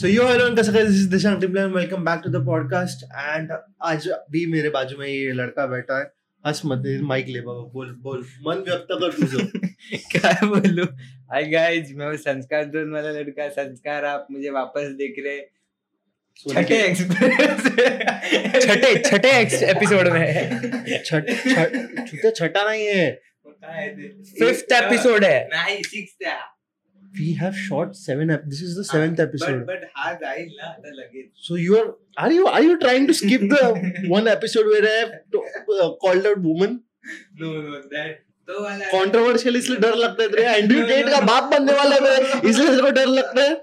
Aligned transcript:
So 0.00 0.06
yo 0.06 0.24
hello 0.26 0.54
कैसे 0.56 0.72
guys 0.72 0.88
this 0.88 0.98
is 1.02 1.08
Dishant 1.12 1.40
Timla 1.42 1.62
and 1.64 1.74
welcome 1.74 2.04
back 2.04 2.22
to 2.24 2.30
the 2.30 2.40
podcast. 2.40 3.04
And 3.28 3.52
आज 3.82 4.08
भी 4.30 4.46
मेरे 4.46 4.70
बाजू 4.70 4.96
में 4.96 5.06
ये 5.08 5.32
लड़का 5.32 5.66
बैठा 5.66 5.98
है। 5.98 6.04
हंस 6.46 6.62
मत 6.64 6.82
माइक 7.02 7.26
ले 7.28 7.40
बाबा 7.40 7.62
बोल 7.72 7.90
बोल। 8.02 8.26
मन 8.46 8.56
व्यक्त 8.56 8.86
कर 8.92 9.12
तुझे 9.12 9.44
क्या 10.12 10.46
बोलूँ? 10.46 10.86
हाय 11.32 11.44
गाइस 11.44 11.92
मैं 11.96 12.06
वो 12.06 12.16
संस्कार 12.16 12.64
जोन 12.64 12.92
वाला 12.92 13.10
लड़का। 13.10 13.48
संस्कार 13.48 14.04
आप 14.04 14.26
मुझे 14.30 14.50
वापस 14.50 14.90
देख 15.02 15.14
रहे 15.18 15.40
छठे 16.36 16.94
छठे 18.60 18.94
छठे 19.10 19.30
एपिसोड 19.70 20.08
में 20.08 20.26
छठ 21.04 21.30
छठ 21.30 21.72
छठा 22.08 22.30
छठा 22.30 22.70
नहीं 22.70 22.86
है। 22.86 23.20
फिफ्थ 24.38 24.72
एपिसोड 24.72 25.24
है। 25.24 25.48
नहीं 25.54 25.82
सिक्स्थ 25.82 26.26
है। 26.26 26.55
We 27.18 27.32
have 27.40 27.56
shot 27.56 27.96
seven 27.96 28.30
ep- 28.36 28.44
this 28.54 28.60
is 28.68 28.74
the 28.80 28.84
seventh 28.84 29.20
episode 29.24 29.64
But, 29.66 29.80
but 29.82 29.90
हाँ 29.96 30.12
I 30.32 30.48
la, 30.60 30.74
the 30.84 30.92
luggage. 31.00 31.30
so 31.48 31.54
you 31.54 31.78
are 31.78 31.88
are 32.24 32.32
you 32.32 32.46
are 32.46 32.62
you 32.62 32.78
trying 32.78 33.06
to 33.06 33.14
skip 33.14 33.40
the 33.54 33.64
one 34.16 34.28
episode 34.28 34.66
where 34.74 34.84
I 34.92 34.94
have 35.00 35.12
to, 35.32 35.42
uh, 35.80 35.90
called 36.06 36.26
out 36.32 36.38
woman 36.50 36.78
No, 37.40 37.52
no, 37.66 37.82
that. 37.96 38.22
तो 38.48 38.58
controversial 38.90 39.56
इसलिए 39.56 39.78
डर 39.80 39.94
लगता 39.96 40.22
है 40.22 40.28
तेरे 40.30 40.42
Andrew 40.56 40.82
Tate 40.86 41.08
का 41.10 41.20
बाप 41.30 41.44
बनने 41.52 41.72
वाला 41.78 41.96
है 42.02 42.40
इसलिए 42.50 42.90
डर 42.98 43.06
लगता 43.06 43.42
है 43.42 43.54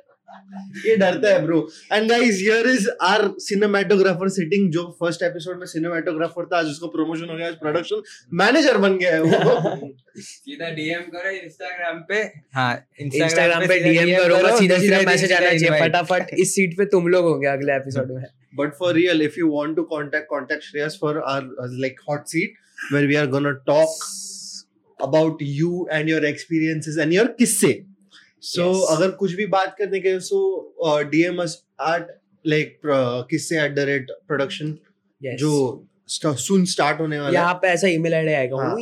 ये 0.86 0.96
डरता 0.98 1.34
है 1.34 1.42
bro 1.46 1.60
and 1.94 2.10
guys 2.10 2.40
here 2.40 2.68
is 2.70 2.88
our 3.02 3.30
cinematographer 3.46 4.30
sitting 4.38 4.70
जो 4.72 4.84
फ़र्स्ट 5.00 5.24
एपिसोड 5.24 5.60
में 5.60 5.66
सिनेमेटोग्राफर 5.74 6.46
था 6.54 6.58
आज 6.60 6.66
उसका 6.66 6.88
प्रमोशन 6.96 7.30
हो 7.30 7.38
गया 7.38 7.48
आज 7.48 7.56
प्रोडक्शन 7.64 8.02
मैनेजर 8.44 8.78
बन 8.86 8.98
गया 8.98 9.14
है 9.14 9.22
वो. 9.22 9.94
सीधा 10.20 10.70
डीएम 10.76 11.02
करो 11.16 11.30
इंस्टाग्राम 11.36 12.00
पे. 12.10 12.22
हाँ 12.56 12.74
इंस्टाग्राम 13.02 13.68
पे 13.68 13.80
डीएम 13.84 14.16
करूँगा 14.18 14.56
सीधा 14.58 14.78
सीधा 14.80 15.02
मैसेज 15.12 15.34
आना 15.34 15.50
चाहिए 15.58 15.80
फटाफट 15.82 16.34
इस 16.40 16.56
सीट 16.56 16.78
पे 16.78 16.86
तुम 16.96 17.08
लोग 17.08 17.26
होंगे 17.26 17.48
अगले 17.48 17.76
एपिसोड 17.76 18.12
में. 18.16 18.24
But 18.58 18.76
for 18.80 18.90
real 18.96 19.22
if 19.26 19.38
you 19.38 19.48
want 19.52 19.76
to 19.78 19.84
contact 19.92 20.28
contact 20.32 20.66
Shreyas 20.66 20.96
for 21.04 21.14
our 21.30 21.46
uh, 21.62 21.70
like 21.84 22.04
hot 22.10 22.28
seat 22.34 22.60
where 22.92 23.08
we 23.12 23.16
are 23.22 23.26
gonna 23.32 23.54
talk 23.70 24.04
about 25.00 25.42
you 25.54 25.72
and 25.98 26.12
your 26.12 26.20
experiences 26.30 27.00
and 27.06 27.16
your 27.16 27.26
किस्से 27.40 27.72
so 28.44 28.62
Yes. 28.62 28.86
अगर 28.90 29.12
कुछ 29.12 29.34
भी 29.34 29.46
बात 29.46 29.76
करने 29.78 30.00
के 30.00 30.20
so 30.20 30.76
DM 31.12 31.46
DM 31.46 32.04
like 32.48 32.80
किससे 33.30 33.62
at 33.62 33.76
the 33.76 33.80
rate 33.80 34.12
production 34.28 34.66
the 34.66 34.72
rate 34.72 34.72
production? 34.72 34.74
Yes. 35.22 35.38
जो 35.38 35.88
सुन 36.36 36.66
स्टार्ट 36.66 37.00
होने 37.00 37.20
वाला 37.20 37.40
यहाँ 37.40 37.54
पे 37.54 37.68
ऐसा 37.68 37.88
ईमेल 37.88 38.14
आईडी 38.14 38.34
आएगा। 38.34 38.58
हाँ। 38.58 38.76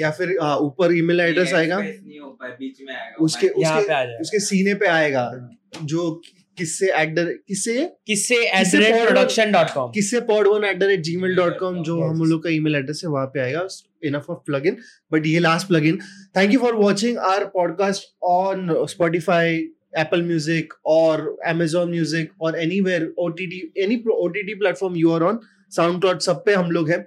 या 0.00 0.10
फिर 0.10 0.38
हाँ, 0.42 0.56
ऊपर 0.56 0.96
ईमेल 0.96 1.20
एड्रेस 1.20 1.52
आएगा। 1.52 1.78
नहीं 1.78 2.18
हो 2.18 2.30
पाए 2.30 2.50
बीच 2.50 2.76
में 2.82 2.94
आएगा। 2.94 3.24
उसके 3.24 3.50
यहाँ 3.60 3.76
पे 3.76 3.82
उसके 3.82 3.92
आ 3.92 4.04
उसके 4.20 4.38
सीने 4.40 4.74
पे 4.74 4.86
आएगा। 4.86 5.50
जो 5.82 6.22
किससे 6.58 6.86
एट 7.00 7.14
द 7.14 7.26
किससे? 7.48 7.74
किससे 8.06 8.36
at 8.36 8.72
the 8.72 8.82
rate 8.82 8.94
production 9.04 9.52
dot 9.52 9.70
com 9.74 9.90
किससे 9.92 10.20
pod 10.30 10.48
one 10.48 10.64
at 10.64 10.78
the 10.78 10.82
rate 10.90 11.00
Gmail 11.16 11.36
dot 11.36 11.58
com 11.58 11.82
जो 11.82 12.00
हम 12.02 12.22
लोग 12.30 12.42
का 12.44 12.50
ईमेल 12.50 12.74
एड्रेस 12.76 13.00
है 13.04 13.10
वहाँ 13.10 13.26
पे 13.34 13.40
आएगा। 13.40 13.66
Enough 14.04 14.30
of 14.30 14.38
plug 14.46 14.66
in 14.66 14.76
but 15.12 15.26
ये 15.26 15.38
last 15.40 15.68
plug 15.68 15.86
in 15.86 15.98
thank 16.36 16.52
you 16.52 16.60
for 16.60 16.74
watching 16.74 17.18
our 17.30 17.44
podcast 17.54 18.14
on 18.30 18.68
Spotify 18.90 19.56
Apple 19.98 20.22
music 20.22 20.72
और 20.86 21.24
Amazon 21.48 21.88
म्यूज़िक 21.88 22.30
और 22.42 22.58
anywhere 22.80 23.12
O 23.18 23.28
T 23.30 23.46
T 23.46 23.82
any 23.82 24.02
O 24.12 24.28
T 24.28 24.42
T 24.42 24.54
platform 24.54 24.96
you 24.96 25.10
are 25.12 25.22
on 25.22 25.38
SoundCloud 26.00 26.20
सब 26.20 26.42
पे 26.46 26.54
हम 26.54 26.70
लोग 26.70 26.90
हैं। 26.90 27.06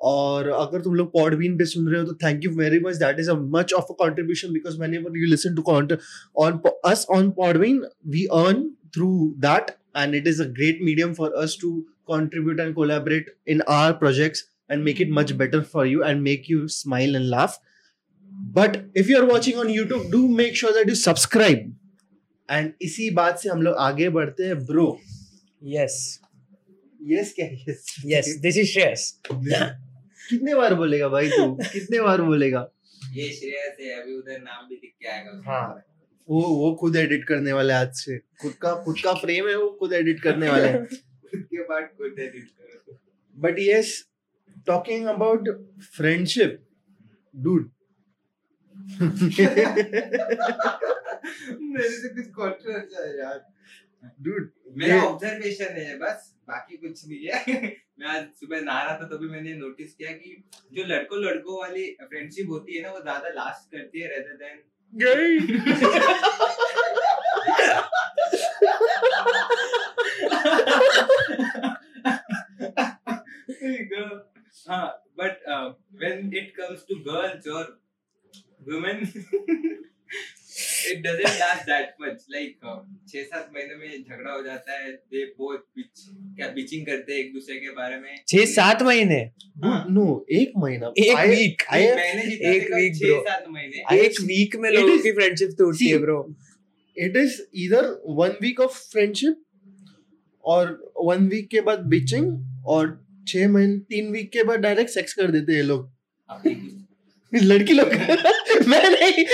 और 0.00 0.48
अगर 0.50 0.80
तुम 0.82 0.94
लोग 0.94 1.12
पॉडबीन 1.12 1.56
पे 1.58 1.64
सुन 1.64 1.88
रहे 1.88 2.00
हो 2.00 2.06
तो 2.06 2.14
thank 2.22 2.44
you 2.44 2.50
very 2.54 2.78
much 2.84 2.96
that 2.96 3.18
is 3.20 3.30
a 3.30 3.34
much 3.56 3.72
of 3.72 3.90
a 3.90 3.94
contribution 3.98 4.52
because 4.52 4.78
man 4.80 4.94
you 4.94 5.26
listen 5.30 5.54
to 5.54 5.62
on 6.44 6.60
us 6.84 7.04
on 7.16 7.32
Podbean, 7.32 7.82
we 8.08 8.28
earn 8.32 8.62
through 8.93 9.35
that, 9.39 9.77
and 9.95 10.15
it 10.15 10.27
is 10.27 10.39
a 10.39 10.47
great 10.47 10.81
medium 10.81 11.15
for 11.15 11.35
us 11.35 11.55
to 11.57 11.85
contribute 12.05 12.59
and 12.59 12.75
collaborate 12.75 13.29
in 13.45 13.61
our 13.67 13.93
projects 13.93 14.45
and 14.69 14.83
make 14.83 14.99
it 14.99 15.09
much 15.09 15.37
better 15.37 15.63
for 15.63 15.85
you 15.85 16.03
and 16.03 16.23
make 16.23 16.47
you 16.49 16.67
smile 16.67 17.15
and 17.15 17.29
laugh. 17.29 17.57
But 18.53 18.85
if 18.93 19.09
you 19.09 19.19
are 19.21 19.25
watching 19.25 19.57
on 19.57 19.67
YouTube, 19.67 20.11
do 20.11 20.27
make 20.27 20.55
sure 20.55 20.73
that 20.73 20.87
you 20.87 20.95
subscribe. 20.95 21.73
And 22.49 22.73
इसी 22.81 23.09
बात 23.15 23.39
से 23.39 23.49
हम 23.49 23.61
लोग 23.61 23.75
आगे 23.85 24.09
बढ़ते 24.09 24.45
हैं 24.45 24.57
bro 24.65 24.87
yes 25.73 25.97
yes 27.11 27.33
क्या 27.35 27.47
yes 27.69 27.85
yes 28.05 28.27
this 28.41 28.57
is 28.57 28.67
Shreyas 28.73 29.11
कितने 29.31 30.55
बार 30.55 30.73
बोलेगा 30.81 31.07
भाई 31.09 31.29
तू 31.29 31.47
कितने 31.61 31.99
बार 32.01 32.21
बोलेगा 32.29 32.61
ये 33.15 33.29
श्रेयस 33.33 33.77
है 33.81 33.99
अभी 34.01 34.15
उधर 34.17 34.39
नाम 34.41 34.67
भी 34.69 34.75
लिख 34.75 34.93
के 35.01 35.07
आएगा 35.07 35.31
उसके 35.31 35.49
हाँ। 35.49 35.83
वो 36.28 36.42
वो 36.42 36.74
खुद 36.74 36.96
एडिट 36.96 37.24
करने 37.24 37.52
वाले 37.52 37.72
आज 37.72 37.92
से। 37.94 38.18
खुद 38.18 38.52
का 38.52 38.74
खुद 38.74 38.96
का 39.04 39.14
फ्रेम 39.14 39.48
है 39.48 39.56
वो 39.56 39.70
खुद 39.70 39.92
एडिट 39.92 40.20
करने 40.20 40.48
वाले 40.48 40.68
हैं। 40.68 40.82
उसके 41.34 41.62
बाद 41.62 41.82
खुद 41.82 42.18
एडिट 42.18 42.44
करो। 42.44 42.62
But 43.38 43.58
yes, 43.58 43.92
talking 44.66 45.06
about 45.08 45.48
friendship, 45.98 46.58
dude. 47.34 47.70
मेरे 51.62 51.88
से 51.88 52.08
कुछ 52.08 52.26
controversial 52.38 53.06
है 53.06 53.18
यार। 53.18 53.38
Dude, 54.26 54.46
मेरा 54.76 55.02
ऑब्जर्वेशन 55.02 55.64
है 55.64 55.98
बस। 55.98 56.28
बाकी 56.48 56.76
कुछ 56.76 57.08
नहीं 57.08 57.26
है। 57.26 57.40
मैं 57.98 58.06
आज 58.06 58.24
सुबह 58.24 58.60
नहा 58.60 58.82
रहा 58.82 58.96
था 58.96 59.06
तो 59.06 59.30
मैंने 59.30 59.54
नोटिस 59.54 59.94
किया 59.94 60.12
कि 60.12 60.44
जो 60.72 60.84
लड़कों 60.84 61.18
लड़कों 61.24 61.60
वाली 61.60 61.96
फ्रेंडशिप 62.02 62.48
होती 62.48 62.76
है 62.76 62.82
ना 62.82 62.90
वो 62.92 63.00
ज़्यादा 63.00 63.28
लास्ट 63.28 63.70
करती 63.72 64.00
है 64.00 64.08
rather 64.08 64.36
than 64.36 64.62
gay. 64.96 65.38
there 73.48 73.70
you 73.70 73.88
go. 73.88 74.22
Uh, 74.68 74.90
but 75.16 75.38
uh, 75.48 75.72
when 75.96 76.30
it 76.32 76.56
comes 76.56 76.84
to 76.84 77.02
girls 77.04 77.46
or 77.46 77.66
women 78.66 79.10
it 80.90 80.98
doesn't 80.98 81.28
last 81.28 81.62
that 81.62 81.94
much 82.02 82.26
like 82.30 82.58
छह 83.08 83.22
सात 83.22 83.50
महीने 83.54 83.74
में 83.74 84.02
झगड़ा 84.02 84.32
हो 84.32 84.42
जाता 84.42 84.72
है। 84.72 84.92
दे 84.92 85.24
बोथ 85.24 85.58
बिच 85.58 86.04
क्या 86.36 86.48
बिचिंग 86.48 86.86
करते 86.86 87.12
हैं 87.12 87.20
एक 87.20 87.32
दूसरे 87.32 87.56
के 87.56 87.70
बारे 87.70 87.96
में? 87.96 88.22
छह 88.28 88.44
सात 88.44 88.82
महीने? 88.82 89.30
no, 89.92 90.20
एक 90.30 90.52
महीना. 90.58 90.86
एक 90.98 91.12
I- 91.12 91.28
week. 91.28 91.72
मैंने 91.72 92.22
एक 92.22 92.62
week, 92.62 92.94
छह 92.94 93.30
सात 93.30 93.44
महीने। 93.48 94.00
एक 94.00 94.20
वीक 94.20 94.56
में 94.56 94.70
लोगों 94.70 94.98
की 94.98 95.12
फ्रेंडशिप 95.12 95.50
टूटती 95.58 95.86
है 95.86 95.92
See, 95.92 96.02
bro 96.02 96.34
It 97.02 97.16
is 97.16 97.30
either 97.64 97.84
one 98.20 98.34
week 98.44 98.68
of 98.68 98.70
friendship 98.96 99.34
और 100.44 100.92
one 101.06 101.20
week 101.20 101.46
के 101.50 101.60
बाद 101.60 101.90
bitching 101.94 102.36
और 102.66 103.06
छह 103.28 103.48
महीने 103.48 103.78
तीन 103.78 104.12
वीक 104.12 104.32
के 104.32 104.44
बाद 104.44 104.58
डायरेक्ट 104.60 104.90
सेक्स 104.90 105.14
कर 105.14 105.30
देते 105.30 105.52
हैं 105.52 105.62
लोग। 105.62 105.92
लड़की 107.34 107.74
लोग। 107.74 107.88
मैं 108.68 108.88
नहीं 108.90 109.24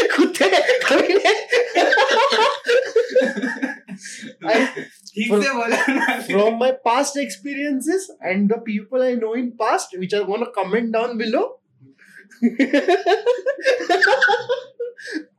from 6.22 6.59
my 6.61 6.72
past 6.84 7.19
experiences 7.19 8.09
and 8.25 8.49
the 8.53 8.59
people 8.67 9.03
I 9.03 9.15
know 9.17 9.34
in 9.34 9.50
past 9.62 9.97
which 9.99 10.15
are 10.15 10.22
gonna 10.25 10.50
comment 10.59 10.91
down 10.93 11.17
below 11.19 11.43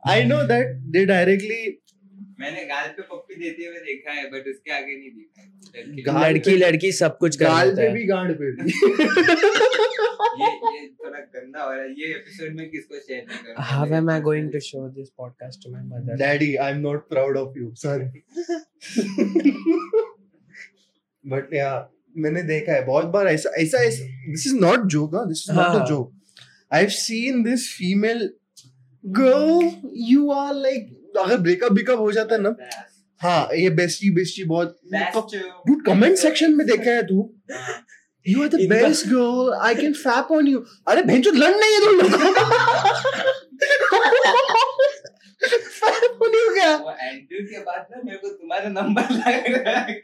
I 0.08 0.24
know 0.24 0.42
that 0.48 0.74
they 0.94 1.04
directly 1.06 1.62
मैंने 2.40 2.64
गाल 2.64 2.86
पे 2.88 3.02
पप्पी 3.02 3.34
देते 3.34 3.64
हुए 3.64 3.78
देखा 3.86 4.12
है 4.12 4.22
बट 4.30 4.46
उसके 4.48 4.72
आगे 4.72 4.96
नहीं 4.96 5.10
देखा। 5.10 6.28
लड़की 6.28 6.54
लड़की 6.56 6.92
सब 6.92 7.16
कुछ 7.18 7.38
गाल 7.40 7.70
पे 7.76 7.88
भी 7.94 8.04
गांड 8.06 8.30
पे 8.40 8.46
ये 10.40 10.50
ये 10.76 10.86
गंदा 11.60 11.64
हो 11.64 11.72
रहा 11.72 11.82
है 11.82 11.90
ये 12.00 12.08
एपिसोड 12.14 12.56
में 12.56 12.68
किसको 12.70 12.98
शेयर 12.98 13.24
नहीं 13.28 13.38
करना 13.38 13.64
How 13.70 13.84
am 13.98 14.08
I 14.08 14.18
going 14.20 14.50
to 14.52 14.60
show 14.60 14.82
this 14.88 15.10
podcast 15.12 15.62
to 15.64 15.70
my 15.70 15.82
mother? 15.82 16.16
Daddy, 16.16 16.50
I'm 16.58 16.82
not 16.82 17.08
proud 17.08 17.36
of 17.36 17.56
you. 17.56 17.72
Sorry. 17.74 18.08
But 21.24 21.52
yeah, 21.52 21.78
मैंने 22.16 22.42
देखा 22.42 22.72
है 22.72 22.84
बहुत 22.86 23.06
बार 23.14 23.26
ऐसा 23.28 23.50
ऐसा 23.58 23.78
this 23.80 24.46
is 24.46 24.54
not 24.60 24.86
joke 24.94 25.14
this 25.16 25.44
is 25.48 25.56
not 25.56 25.66
a 25.66 25.68
हाँ। 25.70 25.86
Joke 25.86 26.12
I 26.72 26.80
have 26.80 26.90
seen 26.92 27.42
this 27.42 27.66
female 27.74 28.30
girl 29.04 29.70
you 30.06 30.30
are 30.32 30.54
like 30.54 31.14
अगर 31.18 31.36
breakup 31.44 31.72
बिकअप 31.72 31.98
हो 31.98 32.10
जाता 32.12 32.34
है 32.34 32.40
ना 32.42 32.54
हाँ 33.20 33.48
ये 33.54 33.70
बेस्टी 33.78 34.10
बेस्टी 34.10 34.44
बहुत 34.44 34.78
डूड 34.94 35.84
कमेंट 35.86 36.16
सेक्शन 36.18 36.56
में 36.56 36.66
देखा 36.66 36.90
है 36.90 37.02
तू 37.06 37.22
you 38.26 38.42
are 38.42 38.48
the 38.48 38.68
best 38.70 39.06
girl 39.08 39.54
I 39.66 39.74
can 39.74 39.92
fap 40.02 40.32
on 40.32 40.46
you 40.48 40.58
अरे 40.88 41.02
भेंचो 41.10 41.30
लड़ 41.32 41.54
नहीं 41.56 41.72
है 41.74 41.80
तुम 41.84 41.94
लोग। 42.00 42.10
फैप 45.80 46.22
ऑन 46.22 46.34
यू 46.34 46.54
क्या? 46.54 46.76
वो 46.76 46.90
एंड्रू 47.00 47.44
के 47.46 47.58
बाद 47.58 47.86
ना 47.90 48.00
मेरे 48.04 48.18
को 48.18 48.28
तुम्हारा 48.28 48.68
नंबर 48.70 49.12
लग 49.12 49.52
रहा 49.56 49.78
है 49.80 50.00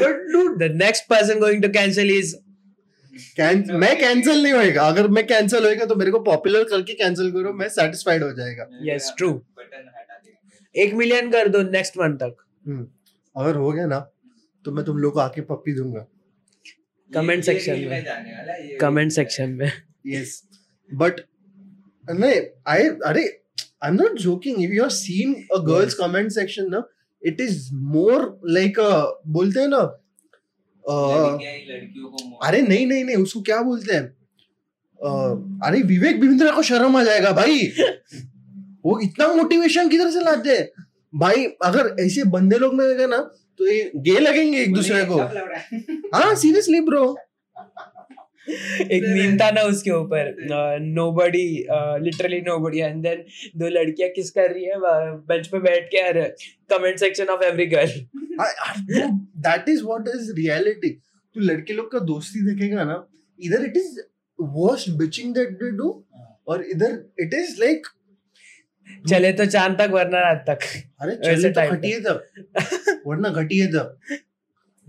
but 0.00 0.14
dude 0.32 0.58
The 0.60 0.68
next 0.80 1.04
person 1.10 1.38
going 1.42 1.60
to 1.62 1.68
cancel 1.74 2.08
is 2.14 2.34
can 3.36 3.62
मैं 3.82 3.94
कैंसिल 3.98 4.42
नहीं 4.42 4.52
होएगा। 4.52 4.82
अगर 4.88 5.06
मैं 5.16 5.26
कैंसिल 5.26 5.64
होएगा 5.64 5.84
तो 5.86 5.94
मेरे 5.96 6.10
को 6.10 6.18
पॉपुलर 6.24 6.64
करके 6.70 6.94
कैंसिल 6.94 7.30
करो 7.32 7.52
मैं 7.60 7.68
सेटिस्फाइड 7.76 8.22
हो 8.22 8.32
जाएगा। 8.38 8.66
Yes, 8.88 9.06
true. 9.20 9.32
बटन 9.58 9.88
हटा 9.96 10.16
देगा 10.16 10.82
एक 10.82 10.94
मिलियन 10.94 11.30
कर 11.30 11.48
दो 11.48 11.62
नेक्स्ट 11.70 11.96
मंथ 11.98 12.16
तक। 12.22 12.34
अगर 13.36 13.54
हो 13.56 13.70
गया 13.72 13.86
ना 13.86 14.00
तो 14.64 14.72
मैं 14.72 14.84
तुम 14.84 14.98
लोग 14.98 15.12
को 15.14 15.20
आके 15.20 15.40
पप्पी 15.50 15.72
दूँगा। 15.74 16.06
Comment 17.14 17.36
ये- 17.36 17.48
ये 17.48 17.54
section 17.54 17.78
reel 17.78 17.90
में। 17.90 18.04
जाने 18.04 18.30
वाला 18.30 18.52
है, 18.52 18.70
ये 18.70 18.76
कमेंट 18.76 19.12
सेक्शन 19.12 19.50
में। 19.50 19.72
yes. 20.06 20.28
But 20.98 21.12
नहीं 22.10 22.40
I 22.68 23.00
अरे 23.06 23.42
I'm 23.86 23.98
not 23.98 24.14
joking. 24.14 24.54
If 24.56 24.70
you 24.70 24.82
are 24.82 24.92
seeing 24.92 25.34
a 25.34 25.64
girl's 25.64 25.94
comment 26.00 26.28
section 26.28 26.70
ना 26.70 26.88
it 27.28 27.40
is 27.40 27.54
more 27.96 28.24
like 28.58 28.92
a 28.92 29.14
बोलते 29.26 29.60
हैं 29.60 29.68
ना 29.68 30.02
अरे 32.48 32.62
नहीं 32.62 32.86
नहीं 32.86 33.04
नहीं 33.04 33.16
उसको 33.16 33.40
क्या 33.40 33.62
बोलते 33.62 33.94
हैं? 33.94 34.16
uh, 35.06 35.60
अरे 35.64 35.82
विवेक 35.82 36.20
बिंद्रा 36.20 36.50
को 36.50 36.62
शर्म 36.62 36.96
आ 36.96 37.04
जाएगा 37.04 37.32
भाई। 37.32 37.72
वो 38.84 39.00
इतना 39.00 39.28
मोटिवेशन 39.28 39.88
किधर 39.88 40.10
से 40.10 40.20
लाते 40.20 40.56
हैं? 40.56 40.84
भाई 41.14 41.44
अगर 41.44 41.96
ऐसे 42.00 42.24
बंदे 42.24 42.56
लोग 42.56 42.74
में 42.74 43.06
ना 43.06 43.34
तो 43.58 43.66
ये 43.66 43.90
गे 44.06 44.18
लगेंगे 44.20 44.58
एक 44.62 44.74
दूसरे 44.74 45.04
को। 45.04 45.18
है। 45.18 46.34
सीरियसली 46.36 46.80
ब्रो 46.80 47.04
एक 48.48 49.04
मीम 49.06 49.36
था 49.38 49.50
ना 49.50 49.62
उसके 49.68 49.90
ऊपर 49.90 50.34
nobody 50.80 51.46
literally 52.04 52.40
nobody 52.40 52.80
and 52.80 53.02
then 53.02 53.24
दो 53.56 53.68
लड़कियाँ 53.68 54.08
किस 54.16 54.30
कर 54.30 54.50
रही 54.50 54.64
है 54.64 54.78
बेंच 55.30 55.46
पे 55.46 55.58
बैठ 55.60 55.88
के 55.94 56.02
और 56.08 56.20
comment 56.70 56.98
section 56.98 57.32
of 57.34 57.44
every 57.44 57.66
girl 57.66 58.06
that 59.48 59.68
is 59.68 59.82
what 59.84 60.08
is 60.14 60.32
reality 60.36 60.90
तू 60.90 61.40
लड़के 61.40 61.72
लोग 61.72 61.90
का 61.92 61.98
दोस्ती 62.12 62.44
देखेगा 62.46 62.84
ना 62.84 63.06
इधर 63.38 63.64
it 63.64 63.76
is 63.76 64.00
worst 64.38 64.90
bitching 64.98 65.34
that 65.34 65.50
they 65.62 65.70
do 65.76 65.90
और 66.48 66.64
इधर 66.66 66.98
इट 67.20 67.34
इज़ 67.34 67.60
लाइक 67.60 67.86
चले 69.08 69.32
तो 69.32 69.46
चाँद 69.46 69.78
तक 69.80 69.88
वरना 69.90 70.20
रात 70.20 70.44
तक। 70.50 70.58
अरे 71.00 71.16
चले 71.16 71.50
तो 71.50 71.60
घटी 71.60 71.76
घटिए 71.76 72.00
तब। 72.00 72.26
वरना 73.06 73.28
घटिए 73.28 73.66
तब। 73.66 73.98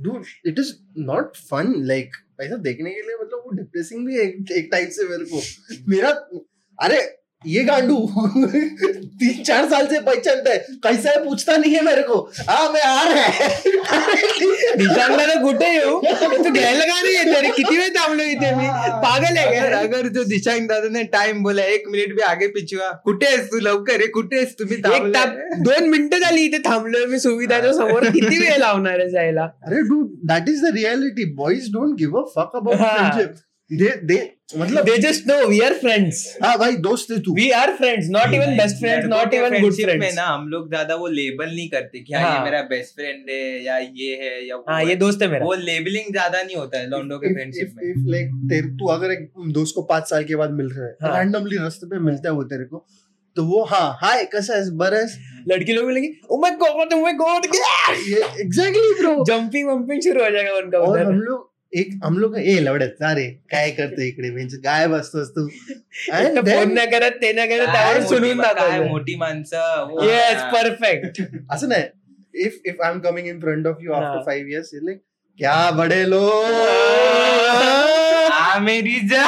Dude 0.01 0.25
it 0.45 0.59
is 0.59 0.73
not 0.97 1.35
fun 1.35 1.73
like 1.77 2.11
ऐसा 2.41 2.55
देखने 2.55 2.89
के 2.89 3.01
लिए 3.01 3.15
मतलब 3.15 3.43
वो 3.45 3.51
डिप्रेसिंग 3.51 4.07
भी 4.07 4.15
है 4.15 4.21
एक, 4.21 4.51
एक 4.51 4.69
टाइप 4.71 4.89
से 4.89 5.03
मेरे 5.09 5.25
को। 5.25 5.41
मेरा 5.89 6.09
अरे 6.79 7.01
ये 7.47 7.63
गांडू 7.63 7.95
तीन 9.19 9.41
चार 9.43 9.67
साल 9.69 9.85
से 9.87 9.99
पहचानता 9.99 10.51
है। 10.51 10.57
कैसा 10.83 11.09
है 11.09 11.23
पूछता 11.23 11.55
नहीं 11.57 11.73
है 11.73 11.81
मेरे 11.81 12.01
को। 12.03 12.17
हाँ 12.49 12.71
मैं 12.73 12.81
आ 12.81 13.03
रहा 13.03 13.23
है। 13.23 13.47
दिशांगला 14.77 15.35
कुठे 15.41 15.71
येऊ 15.73 15.99
तू 16.01 16.49
घ्यायला 16.51 16.85
का 16.85 17.01
नाही 17.01 17.13
येत 17.15 17.41
रे 17.41 17.49
किती 17.49 17.77
वेळ 17.77 17.89
थांबलो 17.95 18.23
इथे 18.23 18.53
मी 18.55 18.67
पागल 19.03 19.37
आहे 19.37 19.55
अगर 19.57 19.71
का 19.71 19.79
अगर 19.79 20.07
जो 20.07 20.23
दिशांक 20.23 20.67
दादा 20.69 20.89
ने 20.91 21.03
टाइम 21.13 21.41
बोला 21.43 21.63
एक 21.75 21.87
मिनिट 21.91 22.13
भी 22.15 22.21
आगे 22.27 22.47
पीछे 22.57 22.75
हुआ 22.75 22.89
कुठे 23.05 23.25
आहेस 23.27 23.47
तू 23.51 23.59
लवकर 23.61 23.97
रे 23.99 24.07
कुठे 24.17 24.35
आहेस 24.37 24.53
तुम्ही 24.59 24.75
एक 24.75 24.85
थांबलाय? 24.85 25.11
ताप 25.15 25.59
दोन 25.61 25.89
मिनिटं 25.89 26.19
झाली 26.19 26.45
इथे 26.45 26.57
थांबलोय 26.65 27.05
मी 27.05 27.19
सुविधाच्या 27.19 27.73
समोर 27.73 28.05
किती 28.09 28.37
वेळ 28.37 28.57
लावणार 28.59 28.99
आहे 28.99 29.09
जायला 29.09 29.47
अरे 29.65 29.81
dude 29.89 30.07
that 30.31 30.49
is 30.49 30.65
the 30.65 30.73
reality 30.75 31.25
boys 31.35 31.71
don't 31.73 31.97
give 31.99 32.17
a 32.17 32.25
fuck 32.35 32.55
about 32.55 32.79
हाँ. 32.79 32.95
फ्रेंडशिप 32.97 33.35
दे 33.71 33.89
दे 34.07 34.17
मतलब 34.57 34.85
they 34.85 34.97
just 34.97 35.27
know 35.27 35.35
we 35.47 35.59
are 35.61 35.73
friends 35.79 36.19
हाँ 36.43 36.57
भाई 36.57 36.75
दोस्त 36.83 37.11
है 37.11 37.19
तू। 37.21 37.33
We 37.35 37.49
are 37.51 37.71
friends 37.77 38.07
not 38.09 38.33
even 38.33 38.55
best 38.57 38.77
friends 38.77 39.07
not 39.07 39.33
even 39.33 39.49
good 39.51 39.73
friendship 39.73 39.99
में 39.99 40.13
ना 40.15 40.25
हम 40.25 40.47
लोग 40.49 40.67
ज़्यादा 40.69 40.95
वो 40.95 41.07
लेबल 41.09 41.45
नहीं 41.47 41.67
करते 41.69 41.99
कि 41.99 42.13
हाँ 42.13 42.21
हाँ। 42.23 42.37
ये 42.37 42.43
मेरा 42.43 42.61
बेस्ट 42.69 42.95
फ्रेंड 42.95 43.29
है 43.29 43.63
या 43.63 43.77
ये 43.77 44.13
है 44.21 44.47
या 44.47 44.55
वो 44.55 44.63
हाँ 44.69 44.83
ये 44.83 44.95
दोस्त 44.95 45.21
है 45.21 45.27
मेरा। 45.31 45.45
वो 45.45 45.53
लेबलिंग 45.63 46.11
ज़्यादा 46.11 46.41
नहीं 46.43 46.55
होता 46.55 46.79
है 46.79 46.89
लॉन्डो 46.89 47.17
के 47.17 47.33
फ्रेंडशिप 47.33 47.73
में। 47.75 47.83
if, 47.83 48.07
like, 48.13 48.31
तेरे 48.49 48.69
तू 48.77 48.87
अगर 48.93 49.11
एक 49.11 49.27
दोस्त 49.53 49.75
को 49.75 49.81
पाँच 49.91 50.09
साल 50.09 50.23
के 50.23 50.35
बाद 50.35 50.51
मिल 50.53 50.69
रहा 50.69 50.87
है 50.87 50.95
हाँ. 51.03 51.17
रैंडमली 51.17 51.57
रास्ते 51.57 51.87
पे 51.87 51.99
मिलता 52.05 52.29
है 52.29 52.35
वो 52.35 52.43
तेरे 52.53 52.65
को 52.65 52.85
तो 53.35 53.43
वो 53.45 53.63
हाँ 53.65 53.89
हाय 54.01 54.23
कैसा 54.31 54.55
है? 54.55 54.69
बरस। 54.77 55.17
लड़की 55.49 55.73
लोग 55.73 55.85
बोलेंगे 55.85 56.09
oh 56.29 56.41
my 56.41 56.51
god 56.63 56.93
oh 56.93 57.01
my 57.01 57.13
god 57.15 57.45
ये 57.45 58.23
एग्जैक्टली 58.41 58.93
ब्रो 59.01 59.23
जंपिंग 59.25 59.69
वंपिंग 59.69 60.01
शुरू 60.03 60.23
हो 60.23 60.29
जाएगा 60.29 60.57
उनका 60.57 60.79
और 60.79 60.99
हम 61.01 61.19
लोग 61.21 61.45
एक 61.73 61.89
हम 62.03 62.17
लोग 62.17 62.37
ए 62.37 62.59
लवडत 62.63 63.03
अरे 63.03 63.25
काय 63.51 63.71
करतो 63.71 64.01
इकडे 64.01 64.29
म्हणजे 64.31 64.57
गायब 64.57 64.93
असतोस 64.95 65.29
तू. 65.29 65.47
फोन 66.07 66.73
नाही 66.73 66.87
करत 66.87 67.17
ते 67.21 67.31
नाही 67.33 67.47
करत 67.49 67.67
त्यावर 67.67 68.01
सुनून 68.01 68.39
मोठी 68.87 69.15
माणसं 69.15 70.03
येस 70.03 70.41
परफेक्ट 70.53 71.21
असं 71.51 71.69
नाही. 71.69 71.83
If 72.33 72.59
if 72.65 72.81
I 72.81 72.91
am 72.91 72.99
coming 72.99 73.27
in 73.27 73.39
front 73.39 73.67
of 73.67 73.77
you 73.81 73.91
after 73.93 74.07
हाँ. 74.07 74.23
फाइव 74.25 74.47
इयर्स 74.47 74.69
लाइक 74.73 74.97
क्या 75.39 75.69
बड़े 75.71 76.03
लोग? 76.09 76.43
आ 78.31 78.59
मेरी 78.59 78.99
जा 79.07 79.23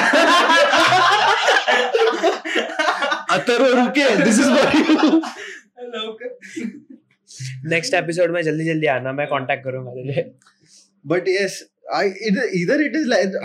अतरो 3.35 3.71
रुके 3.73 4.15
दिस 4.23 4.39
इज 4.39 4.45
फॉर 4.45 4.75
यू 4.75 5.09
लवकर। 5.87 6.37
नेक्स्ट 7.69 7.93
एपिसोड 7.93 8.31
में 8.31 8.41
जल्दी 8.41 8.65
जल्दी 8.65 8.87
आना 8.87 9.11
मैं 9.11 9.27
कांटेक्ट 9.27 9.63
करूंगा 9.63 9.91
तुझे। 9.91 10.23
बट 11.05 11.27
यस 11.27 11.59
आई 11.93 12.07
इधर 12.61 12.81
इट 12.81 12.95
इज़ 12.95 13.07
लाइक 13.07 13.35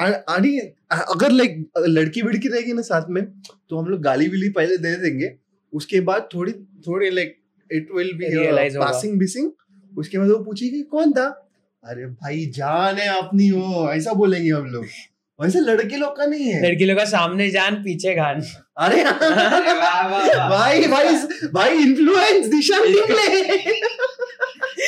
अगर 0.91 1.31
लाइक 1.31 1.71
लड़की 1.79 2.23
विड़की 2.23 2.49
रहेगी 2.49 2.73
ना 2.73 2.83
साथ 2.83 3.09
में 3.11 3.25
तो 3.71 3.79
हम 3.79 3.87
लोग 3.87 4.01
गाली 4.01 4.29
विली 4.29 4.49
पहले 4.49 4.77
दे 4.77 4.95
देंगे। 4.97 5.33
उसके 5.73 6.01
बाद 6.01 6.29
थोड़ी 6.35 6.53
थोड़ी 6.87 7.11
like 7.11 7.37
it 7.73 7.89
will 7.97 8.13
be 8.13 8.29
passing 8.79 9.19
बिसिंग 9.19 9.51
उसके 9.99 10.19
बाद 10.19 10.29
वो 10.29 10.39
पूछेगी 10.39 10.83
कौन 10.83 11.13
था? 11.13 11.27
अरे 11.85 12.07
भाई 12.07 12.47
जान 12.47 12.97
है 12.97 13.09
अपनी 13.19 13.51
वो। 13.51 13.91
ऐसा 13.93 14.13
बोलेंगे 14.13 14.51
हम 14.51 14.67
लोग। 14.67 14.87
वैसे 15.39 15.61
लड़के 15.61 15.97
लोग 15.97 16.17
का 16.17 16.27
नहीं 16.27 16.45
है। 16.45 16.69
लड़की 16.69 16.85
लोग 16.85 16.99
का 16.99 17.05
सामने 17.05 17.51
जान 17.51 17.75
पीछे 17.75 18.15
घान। 18.15 18.41
अरे। 18.79 19.05
भाई 20.51 20.87
भाई 20.87 21.15
भाई 21.55 21.71
इन्फ्लुएंस 21.71 22.47
दिशा 22.47 22.79
निकले। 22.85 23.59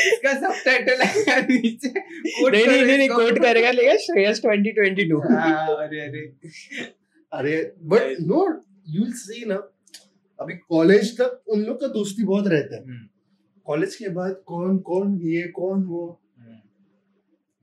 इसका 0.04 0.32
सबटाइटल 0.40 1.02
है 1.02 1.40
नीचे 1.42 1.88
Quote 1.88 2.52
नहीं 2.52 2.66
नहीं 2.66 2.96
नहीं 2.98 3.08
कोट 3.08 3.38
करेगा 3.38 3.70
लेगा 3.70 3.96
श्रेयस 3.96 4.40
2022 4.40 5.20
हाँ, 5.30 5.76
अरे 5.76 6.00
अरे। 6.00 6.20
अरे 7.32 7.72
but 7.84 8.16
no 8.20 8.62
you 8.88 9.02
will 9.02 9.12
see 9.12 9.44
ना 9.46 9.54
अभी 10.40 10.54
कॉलेज 10.54 11.16
तक 11.20 11.42
उन 11.48 11.62
लोग 11.62 11.80
का 11.80 11.86
दोस्ती 11.86 12.24
बहुत 12.24 12.46
रहता 12.48 12.76
है। 12.76 12.82
हम्म, 12.82 13.08
कॉलेज 13.66 13.96
के 13.96 14.08
बाद 14.08 14.42
कौन 14.46 14.78
कौन 14.78 15.20
ये 15.22 15.42
कौन 15.42 15.82
वो? 15.82 16.20
हम्म। 16.38 16.58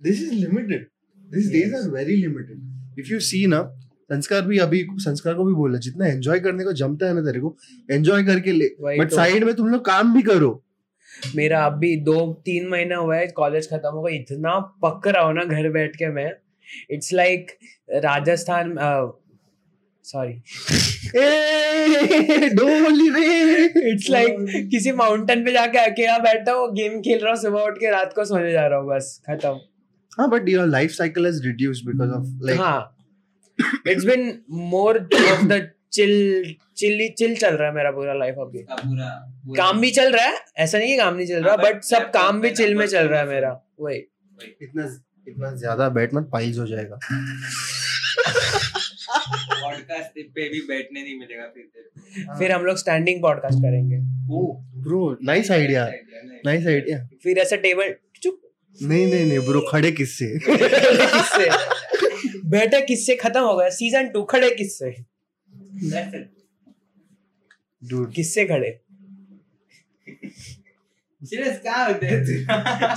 This 0.04 0.22
is 0.22 0.34
limited 0.34 0.88
this 1.32 1.52
days 1.52 1.76
are 1.76 1.90
very 1.90 2.16
limited 2.16 3.00
if 3.00 3.14
you 3.14 3.20
see 3.20 3.48
ना 3.48 3.80
संस्कार 4.12 4.42
भी 4.42 4.58
अभी 4.58 4.88
संस्कार 4.92 5.34
को 5.34 5.46
भी 5.46 5.54
बोला 5.54 5.78
जितना 5.78 6.08
एंजॉय 6.08 6.40
करने 6.40 6.64
को 6.64 6.74
जमता 6.74 7.08
है 7.08 7.14
ना 7.14 7.22
तेरे 7.22 7.40
को 7.40 7.58
एंजॉय 7.92 8.24
करके 8.24 8.52
ले। 8.52 8.66
बट 9.00 9.10
तो। 9.10 9.16
साइड 9.16 9.44
में 9.44 9.56
तुम 9.56 9.68
लोग 9.68 9.86
काम 9.86 10.14
भी 10.14 10.22
करो। 10.22 10.63
मेरा 11.36 11.66
अभी 11.66 11.96
दो 12.06 12.22
तीन 12.46 12.68
महीना 12.70 12.96
हुआ 12.98 13.16
है 13.16 13.28
कॉलेज 13.38 13.70
खत्म 13.70 13.90
हो 13.90 14.02
गया 14.04 14.16
इतना 14.16 14.58
पक 14.86 15.08
रहा 15.08 15.24
हूँ 15.26 15.34
ना 15.34 15.44
घर 15.46 15.70
बैठ 15.72 15.96
के 15.96 16.08
मैं। 16.14 16.32
It's 16.92 17.14
like 17.14 17.52
Rajasthan 18.06 18.76
sorry 20.06 20.32
it's 23.92 24.10
like 24.10 24.36
किसी 24.72 24.92
माउंटेन 24.92 25.44
पे 25.46 25.52
जाके 25.54 25.78
अकेला 25.80 26.18
बैठा 26.24 26.52
हूँ 26.54 26.72
गेम 26.76 27.00
खेल 27.02 27.20
रहा 27.20 27.32
हूँ 27.34 27.42
सुबह 27.42 27.62
उठ 27.62 27.78
के 27.80 27.92
रात 27.92 28.14
को 28.16 28.26
सोने 28.26 28.52
जा 28.52 28.66
रहा 28.68 28.80
हूँ 28.80 28.88
बस 28.90 29.22
खत्म। 29.30 29.60
हाँ 30.20 30.30
but 30.30 30.50
your 30.50 30.68
life 30.68 30.92
cycle 30.92 31.26
has 31.26 31.42
reduced 31.46 31.86
because 31.88 32.12
of 32.12 32.26
like 32.48 32.60
हाँ। 32.60 32.90
It's 33.88 34.06
been 34.06 34.38
more 34.72 34.98
of 34.98 35.44
the 35.48 35.62
chill 35.94 36.56
chilli 36.78 37.08
chill 37.10 37.36
चल 37.36 37.56
रहा 37.56 37.68
है 37.70 37.76
मेरा 37.76 37.92
पूरा 37.92 38.14
लाइफ 38.14 38.36
अभी 38.40 38.60
पूरा 38.60 39.08
पूरा- 39.46 39.58
काम 39.58 39.82
भी 39.82 39.92
चल 39.92 40.12
रहा 40.14 40.26
है 40.26 40.38
ऐसा 40.58 40.78
नहीं 40.78 40.92
है 40.92 40.98
काम 40.98 41.16
नहीं 41.16 41.28
चल 41.28 41.44
रहा 41.44 41.54
हाँ, 41.54 41.58
बट 41.64 41.84
सब 41.84 42.10
काम 42.12 42.42
भी 42.42 42.50
चिल 42.52 42.76
में 42.76 42.86
चल 42.88 43.08
रहा 43.08 43.20
है 43.20 43.28
मेरा 43.28 43.52
वही। 43.80 43.98
इतना 44.62 44.86
इतना 45.28 45.52
ज़्यादा 45.56 45.90
बैठ 45.90 46.14
मत 46.14 46.30
पाइल्स 46.34 46.58
हो 46.60 46.68
जाएगा। 46.68 47.00
पॉडकास्ट 49.62 50.20
पे 50.36 50.50
भी 50.50 50.60
बैठने 50.68 51.04
नहीं 51.04 51.20
मिलेगा 51.20 51.44
फिर 51.44 51.64
को। 51.64 52.40
फिर 52.40 52.52
हम 52.52 52.66
लोग 52.66 52.78
स्टैंडिंग 52.78 53.22
पॉडकास्ट 53.22 53.60
करेंगे। 53.60 53.98
ओ 54.36 54.44
bro 54.84 55.18
nice 55.24 55.52
idea 55.52 55.92
nice 56.46 56.68
idea 56.68 57.08
फिर 57.24 57.38
ऐसा 57.38 57.56
टेबल 57.56 57.96
चुप। 58.22 58.42
नहीं 58.82 59.06
नहीं 59.14 59.26
नहीं 59.26 59.40
ब्रो 59.40 59.62
खड़े 59.72 59.92
किससे? 59.92 60.40
किससे? 60.50 61.50
बैठे 62.50 62.82
किससे? 62.82 63.16
खत्म 63.16 63.40
हो 63.40 63.56
गया। 63.58 63.70
सीज़न 63.70 64.08
टू 64.10 64.24
खड़े 64.24 64.50
किससे? 64.50 65.13
किससे 68.16 68.46
खड़े? 68.46 68.72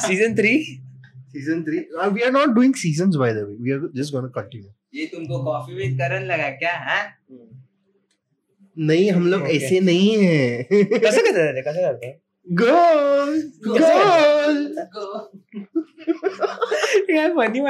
Season 0.06 0.36
three 0.36 0.52
season 1.32 1.62
three 1.64 1.78
we 2.12 2.22
are 2.22 2.30
not 2.32 2.48
doing 2.48 2.74
season 2.74 3.10
by 3.18 3.32
the 3.34 3.36
way 3.36 3.54
we 3.64 3.70
are 3.72 3.80
just 3.96 4.12
gonna 4.12 4.28
continue 4.28 4.70
ये 4.94 5.06
तुमको 5.06 5.44
कॉफ़ी 5.44 5.74
विद 5.74 5.98
करण 5.98 6.24
लगा 6.24 6.48
क्या 6.50 6.72
है? 6.72 7.00
नहीं 8.78 9.10
हम 9.12 9.26
लोग 9.26 9.42
ऐसे 9.50 9.80
नहीं 9.80 10.16
है। 10.24 10.62
कैसे 10.62 11.22
करते 11.22 11.42
रहते 11.42 11.62
कैसे 11.62 11.82
करते? 11.82 12.06
हैं 12.06 12.20
गोल 12.46 13.30
फनी 17.36 17.60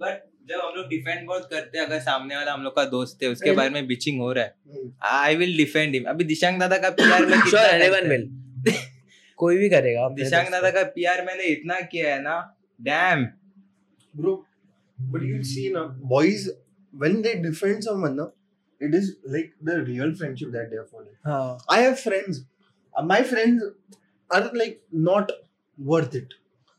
बट 0.00 0.22
जब 0.48 0.60
हम 0.60 0.74
लोग 0.74 0.88
डिफेंड 0.88 1.26
बहुत 1.26 1.48
करते 1.50 1.78
हैं 1.78 1.84
अगर 1.86 2.00
सामने 2.00 2.36
वाला 2.36 2.52
हम 2.52 2.62
लोग 2.62 2.74
का 2.74 2.84
दोस्त 2.86 3.22
है 3.22 3.28
उसके 3.28 3.48
हम्म। 3.48 3.56
बारे 3.56 3.70
में 3.70 3.86
बिचिंग 3.86 4.20
हो 4.20 4.32
रहा 4.32 4.44
है 4.44 4.90
आई 5.12 5.36
विल 5.36 5.56
डिफेंड 5.56 5.94
हिम 5.94 6.04
अभी 6.08 6.24
दिशांग 6.24 6.60
दादा 6.60 6.78
का 6.78 6.90
प्यार 6.92 7.26
में 7.26 7.40
कितना 7.44 8.06
विल 8.06 8.28
कोई 9.38 9.56
भी 9.56 9.68
करेगा 9.68 10.08
दिशांग 10.14 10.48
दादा 10.50 10.70
का। 10.70 10.82
प्यार 10.92 11.24
मैंने 11.24 11.44
इतना 11.46 11.80
किया 11.86 12.14
है 12.14 12.20
ना 12.22 12.36
damn 12.82 13.24
bro 14.14 14.34
but 14.98 15.22
you 15.24 15.42
see 15.44 15.68
ना 15.70 15.82
boys 16.06 16.48
when 16.92 17.20
they 17.22 17.34
defend 17.40 17.82
someone 17.82 18.14
ना 18.14 18.30
it 18.80 18.94
is 18.94 19.10
like 19.28 19.52
the 19.64 19.84
real 19.88 20.14
friendship 20.14 20.48
that 20.50 20.70
they 20.70 20.76
are 20.76 20.84
following 20.84 21.14
हाँ। 21.26 21.58
I 21.72 21.82
have 21.82 21.94
friends 21.96 22.44
my 22.94 23.22
friends 23.24 23.98
are 24.30 24.50
like 24.54 24.80
not 25.02 25.32
worth 25.78 26.16
it 26.16 26.34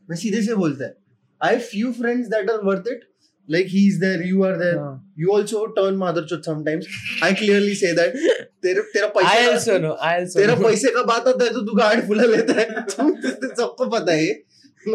मैं 0.10 0.18
सीधे 0.18 0.42
से 0.42 0.56
बोलता 0.56 0.86
हूँ 0.86 0.94
I 1.42 1.54
have 1.54 1.62
few 1.66 1.92
friends 1.94 2.28
that 2.30 2.50
are 2.50 2.64
worth 2.64 2.88
it 2.92 3.04
like 3.48 3.68
he's 3.68 4.00
there 4.00 4.22
you 4.22 4.44
are 4.44 4.58
there 4.58 4.78
हाँ। 4.80 4.96
you 5.16 5.32
also 5.32 5.60
turn 5.76 6.00
motherchod 6.00 6.48
sometimes 6.48 6.88
i 7.24 7.34
clearly 7.34 7.76
say 7.82 7.94
that 8.00 8.18
तेरे 8.66 8.82
तेरा 8.94 9.08
पैसा 9.16 9.32
I 9.32 9.46
also 9.52 9.78
know, 9.80 9.96
I 10.10 10.14
also 10.20 10.40
तेरा 10.40 10.56
पैसे 10.64 10.92
का 10.94 11.04
बात 11.12 11.28
आता 11.28 11.44
है 11.46 11.54
तो 11.54 11.62
तू 11.66 11.76
गाड़ी 11.76 12.02
फुला 12.08 12.24
लेता 12.36 12.54
है 12.60 12.66
तो 12.84 13.10
तो 13.32 13.56
सबको 13.56 13.90
पता 13.90 14.14
है 14.14 14.34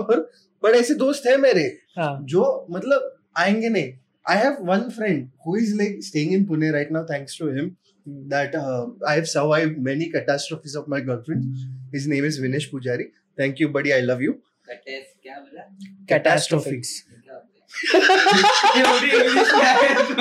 और 0.01 0.21
बट 0.63 0.75
ऐसे 0.75 0.95
दोस्त 0.95 1.27
है 1.27 1.37
मेरे 1.47 1.65
हाँ 1.99 2.15
जो 2.33 2.45
मतलब 2.71 3.13
आएँगे 3.39 3.69
नहीं 3.69 3.93
I 4.31 4.39
have 4.39 4.57
one 4.71 4.89
friend 4.97 5.29
who 5.47 5.57
is 5.57 5.75
like 5.77 6.05
staying 6.05 6.33
in 6.35 6.45
Pune 6.47 6.71
right 6.73 6.93
now 6.93 7.05
thanks 7.13 7.39
to 7.39 7.51
him 7.59 7.71
that 8.07 8.55
uh, 8.55 8.87
I 9.07 9.15
have 9.15 9.29
survived 9.29 9.79
many 9.79 10.11
catastrophes 10.11 10.75
of 10.75 10.89
my 10.89 11.01
girlfriend. 11.01 11.45
His 11.93 12.09
name 12.09 12.25
is 12.25 12.41
Vinesh 12.41 12.71
Pujari. 12.71 13.05
Thank 13.39 13.61
you, 13.61 13.69
buddy. 13.69 13.95
I 13.95 14.01
love 14.01 14.21
you. 14.21 14.35
क्या 14.67 15.39
बोला 15.39 15.63
Catastrophics. 16.09 16.91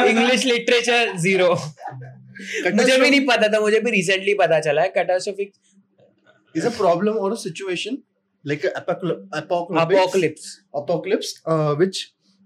English 0.09 0.45
literature 0.45 1.15
zero 1.17 1.49
मुझे 2.75 2.97
भी 2.97 3.09
नहीं 3.09 3.25
पता 3.25 3.47
था 3.47 3.59
मुझे 3.59 3.79
भी 3.79 3.91
recently 3.91 4.33
पता 4.35 4.59
चला 4.59 4.81
है 4.81 4.89
कैटास्ट्रोफिक 4.95 5.51
इज़ 6.55 6.65
अ 6.67 6.69
प्रॉब्लम 6.77 7.17
और 7.17 7.31
a 7.31 7.35
situation 7.37 7.97
like 8.45 8.65
apocalypse 8.65 10.57
apocalypse 10.75 11.41
which 11.47 12.03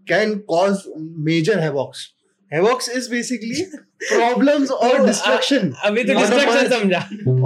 can 0.07 0.37
cause 0.49 0.83
major 1.29 1.59
havocs 1.59 2.07
Havocs 2.51 2.87
is 2.97 3.05
basically 3.11 3.61
problems 4.09 4.71
or 4.71 4.89
destruction 5.05 5.71
अभी 5.85 6.03
तो 6.03 6.13
On 6.13 6.33
march- 6.33 6.67
समझा। 6.73 6.99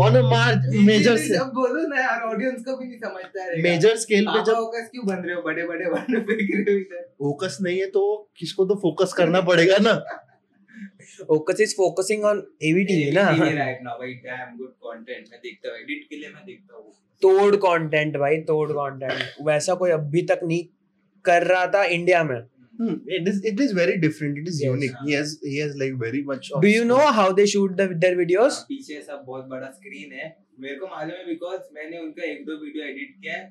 on 0.06 0.18
a 0.22 0.24
mar- 0.32 0.58
major 0.90 1.14
ये 1.18 1.28
सब 1.38 1.52
बोलो 1.60 1.86
ना 1.88 2.02
यार 2.02 2.22
ऑडियंस 2.32 2.64
को 2.66 2.76
भी 2.78 2.88
नहीं 2.88 3.00
समझता 3.04 3.44
है 3.44 3.62
major 3.68 3.94
scale 4.04 4.28
पे 4.34 4.44
जब 4.50 4.56
फोकस 4.56 4.90
क्यों 4.92 5.06
बन 5.08 5.22
रहे 5.28 5.36
हो? 5.36 5.42
बड़े 5.42 5.64
बड़े 5.68 5.90
बड़े 5.94 6.20
फेंक 6.20 6.52
रहे 6.56 6.74
हो 6.74 6.80
इधर। 6.80 7.06
फोकस 7.24 7.58
नहीं 7.62 7.80
है 7.80 7.88
तो 7.96 8.04
किसको 8.40 8.66
तो 8.66 8.76
फोकस 8.84 9.14
करना 9.18 9.42
पड़ेगा 9.52 9.78
ना? 9.88 9.94
Focus 11.30 11.62
is 11.62 11.74
focusing 11.78 12.24
on 12.26 12.44
AVTV 12.64 13.12
ना। 13.12 13.24
राइट 13.30 13.80
नाउ 13.84 13.98
भाई 14.00 14.14
डैम 14.28 14.58
गुड 14.58 14.74
कंटेंट 14.86 15.26
मैं 15.32 15.40
देखता 15.44 15.70
हूँ 15.70 15.78
एडिट 15.78 16.06
के 16.10 16.16
लिए 16.16 16.30
मैं 16.30 16.46
देखता 16.46 16.76
हूँ। 16.76 16.92
तोड़ 17.22 17.56
कंटेंट 17.66 18.18
भाई 18.18 18.38
तोड़ 18.52 18.70
कंटेंट 18.72 19.46
वैसा 19.48 19.74
कोई 19.82 19.92
अभी 19.92 20.22
तक 20.32 20.40
नहीं 20.44 20.64
कर 21.26 21.44
रहा 21.54 21.66
था 21.74 21.84
इंडिया 21.98 22.24
में। 22.24 22.40
Hmm, 22.80 22.94
it 23.16 23.28
is 23.30 23.40
it 23.52 23.60
is 23.64 23.72
very 23.78 23.96
different. 24.04 24.38
It 24.42 24.48
is 24.50 24.60
Yes. 24.62 24.70
unique. 24.74 25.00
He 25.06 25.16
has 25.20 25.32
he 25.54 25.58
has 25.62 25.74
like 25.82 25.96
very 26.04 26.22
much. 26.30 26.52
Of 26.52 26.62
do 26.66 26.70
you 26.70 26.84
know 26.92 26.98
how 27.18 27.34
they 27.40 27.46
shoot 27.54 27.72
their 27.82 28.16
videos 28.18 28.58
हाँ, 28.58 28.66
पीछे 28.70 29.02
सब 29.08 29.24
बहुत 29.28 29.46
बड़ा 29.56 29.70
स्क्रीन 29.72 30.14
है 30.20 30.30
मेरे 30.66 30.76
को 30.84 30.88
मालूम 30.96 31.18
है 31.18 31.26
बिकॉज़ 31.26 31.60
मैंने 31.76 31.98
उनका 32.06 32.24
एक 32.32 32.46
दो 32.46 32.56
वीडियो 32.64 32.86
एडिट 32.86 33.16
किया 33.24 33.36
है 33.38 33.44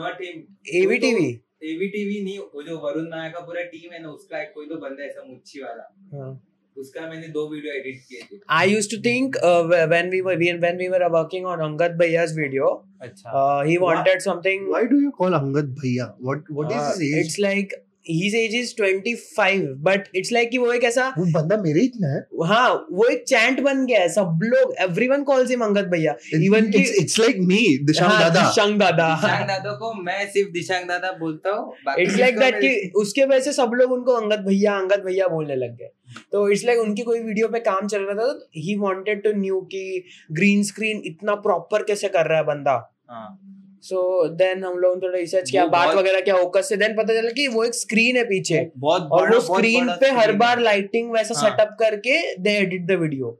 नॉट 0.00 0.20
हिम 0.22 0.42
एवीटीवी 0.82 1.28
एवीटीवी 1.72 2.22
नहीं 2.24 2.38
वो 2.54 2.62
जो 2.62 2.76
वरुण 2.86 3.08
नायक 3.14 3.32
का 3.34 3.40
पूरा 3.50 3.62
टीम 3.76 3.92
है 3.92 4.02
ना 4.02 4.10
उसका 4.18 4.40
एक 4.42 4.52
कोई 4.54 4.66
तो 4.72 4.76
बंदा 4.84 5.02
है 5.02 5.08
ऐसा 5.08 5.24
मुच्छी 5.28 5.62
वाला 5.62 6.28
उसका 6.76 7.06
मैंने 7.10 7.28
दो 7.34 7.46
वीडियो 7.50 7.72
एडिट 7.80 8.00
किए 8.08 8.20
थे 8.30 8.38
I 8.60 8.64
used 8.74 8.92
to 8.94 9.00
think 9.08 9.36
uh, 9.50 9.62
wh- 9.72 9.88
when 9.94 10.08
we 10.16 10.20
were 10.28 10.36
when 10.44 10.60
when 10.66 10.80
we 10.84 10.88
were 10.94 11.10
working 11.16 11.46
on 11.54 11.64
Angad 11.68 11.96
Bhaiya's 12.02 12.32
video, 12.38 12.70
अच्छा 13.08 13.34
uh, 13.40 13.60
he 13.70 13.76
wanted 13.86 14.24
something. 14.28 14.64
Why 14.74 14.84
do 14.94 15.00
you 15.04 15.12
call 15.20 15.38
Angad 15.40 15.70
Bhaiya? 15.82 16.08
What 16.30 16.50
what 16.60 16.74
is 16.78 16.82
uh, 16.82 17.04
his 17.04 17.38
age? 17.52 17.76
It's 18.10 18.26
his 18.26 18.40
age 18.40 18.62
is 18.62 18.74
25 18.80 19.62
but 19.88 20.20
it's 20.20 20.36
like 20.36 20.50
कि 20.50 20.58
वो 20.58 20.72
एक 20.72 20.84
ऐसा 20.84 21.14
वो 21.18 21.24
बंदा 21.26 21.56
मेरे 21.56 21.80
इतना 21.80 22.08
है. 22.08 22.26
हाँ 22.44 22.86
वो 22.92 23.04
एक 23.04 23.24
चैंट 23.28 23.60
बन 23.60 23.86
गया 23.86 24.00
है 24.00 24.08
सब 24.08 24.40
लोग 24.42 24.74
एवरीवन 24.80 25.22
कॉल्स 25.22 25.50
हिम 25.50 25.60
अंगद 25.60 25.88
भैया। 25.88 26.14
Even 26.36 26.62
it's, 26.62 26.72
कि- 26.72 27.04
it's 27.04 27.20
like 27.20 27.38
me, 27.48 27.58
Disham 27.90 28.02
हाँ, 28.02 28.30
Dada. 28.30 28.44
दिशांग 28.44 28.78
दादा 28.78 29.20
दिशांग 29.22 29.48
दादा 29.48 29.72
को 29.72 30.02
मैं 30.02 30.30
सिर्फ़ 30.30 30.50
दिशांग 30.50 30.88
दादा 30.88 31.12
बोलता 31.12 31.50
हूँ 31.50 31.72
लाइक 31.72 32.08
किसको 32.08 32.40
दैट 32.40 32.54
कि 32.54 32.92
उसके 32.96 33.24
वजह 33.24 33.40
से 33.40 33.52
सब 33.52 33.70
लोग 33.74 33.92
उनको 33.92 34.12
अंगद 34.12 34.44
भैया 34.46 34.76
अंगद 34.76 35.02
भैया 35.06 35.28
बोलने 35.28 35.56
लग 35.56 35.76
गए। 35.76 35.90
तो 36.32 36.48
इट्स 36.48 36.64
लाइक 36.64 36.78
उनकी 36.78 37.02
कोई 37.02 37.20
वीडियो 37.20 37.48
पे 37.48 37.60
काम 37.60 37.86
चल 37.86 38.02
रहा 38.02 38.26
था 38.26 38.48
ही 38.56 38.76
वांटेड 38.76 39.22
टू 39.22 39.32
न्यू 39.32 39.60
कि 39.60 40.04
ग्रीन 40.32 40.62
स्क्रीन 40.62 41.02
इतना 41.04 41.34
प्रॉपर 41.34 41.82
कैसे 41.82 42.08
कर 42.08 42.26
रहा 42.26 42.38
है 42.38 42.44
बंदा। 42.44 43.00
हाँ। 43.10 43.50
सो 43.84 44.28
देन 44.34 44.64
हम 44.64 44.78
लोगों 44.78 45.00
थोड़ा 45.00 45.18
रिसर्च 45.18 45.50
किया 45.50 45.66
बात 45.66 45.94
वगैरह 45.94 46.20
क्या 46.20 46.36
ओकस 46.36 46.68
से 46.68 46.76
देन 46.76 46.94
पता 46.96 47.14
चला 47.14 47.30
कि 47.30 47.46
वो 47.48 47.64
एक 47.64 47.74
स्क्रीन 47.74 48.16
है 48.16 48.24
पीछे। 48.24 48.70
बहुत 48.78 49.08
और 49.12 49.34
वो 49.34 49.40
स्क्रीन 49.40 49.90
पे 50.00 50.10
हर 50.10 50.32
बार 50.36 50.60
लाइटिंग 50.60 51.10
वैसा 51.10 51.34
सेटअप 51.40 51.76
करके 51.80 52.14
दे 52.38 52.56
एडिट 52.58 52.86
द 52.86 52.98
वीडियो 53.00 53.30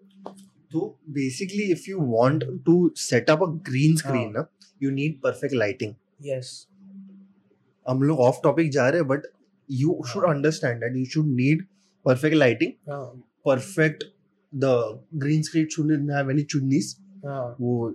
तो 0.72 0.86
basically 1.10 1.70
if 1.72 1.90
you 1.90 2.00
want 2.10 2.44
to 2.66 2.76
set 2.96 3.30
a 3.30 3.36
green 3.70 3.96
screen 3.96 4.32
ना 4.32 4.46
you 4.82 4.90
need 4.90 5.20
perfect 5.22 5.54
lighting 5.54 5.94
yes 6.26 6.54
हम 7.86 8.02
लोग 8.02 8.20
ऑफ़ 8.20 8.36
टॉपिक 8.42 8.70
जा 8.72 8.88
रहे 8.88 9.00
हैं 9.00 9.08
but 9.08 9.26
you 9.70 10.00
should 10.12 10.24
understand 10.24 10.80
that 10.80 10.96
you 10.96 11.04
should 11.14 11.34
need 11.36 11.64
perfect 12.04 12.36
lighting 12.36 12.72
perfect 13.46 14.04
the 14.52 14.78
green 15.16 15.42
screen 15.42 15.66
should 15.76 15.92
not 15.92 16.16
have 16.16 16.30
any 16.30 16.42
चुन्नीस 16.42 16.96
वो 17.24 17.94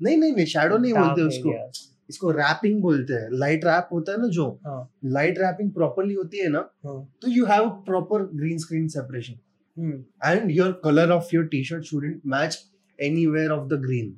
नहीं 0.00 0.16
नहीं 0.16 0.32
नहीं 0.32 0.46
शेडो 0.46 0.78
नहीं 0.78 0.92
बोलते 0.92 1.22
उसको। 1.22 1.54
इसको 2.10 2.30
रैपिंग 2.30 2.80
बोलते 2.82 3.14
हैं। 3.14 3.28
लाइट 3.38 3.64
रैप 3.64 3.88
होता 3.92 4.12
है 4.12 4.20
ना 4.20 4.28
जो 4.32 4.46
लाइट 5.16 5.38
रैपिंग 5.38 5.70
प्रॉपरली 5.70 6.14
होती 6.14 6.38
है 6.38 6.48
ना 6.48 6.58
हाँ। 6.86 6.96
तो 7.22 7.30
you 7.30 7.44
have 7.46 7.68
proper 7.86 8.22
green 8.34 8.58
screen 8.58 8.86
separation 8.88 10.04
and 10.24 10.50
your 10.50 10.80
colour 10.84 11.10
of 11.12 11.34
your 11.34 11.46
T 11.46 11.62
shirt 11.64 11.84
shouldn't 11.84 12.20
match 12.26 12.58
anywhere 13.26 13.50
of 13.50 13.68
the 13.68 13.80
green 13.82 14.14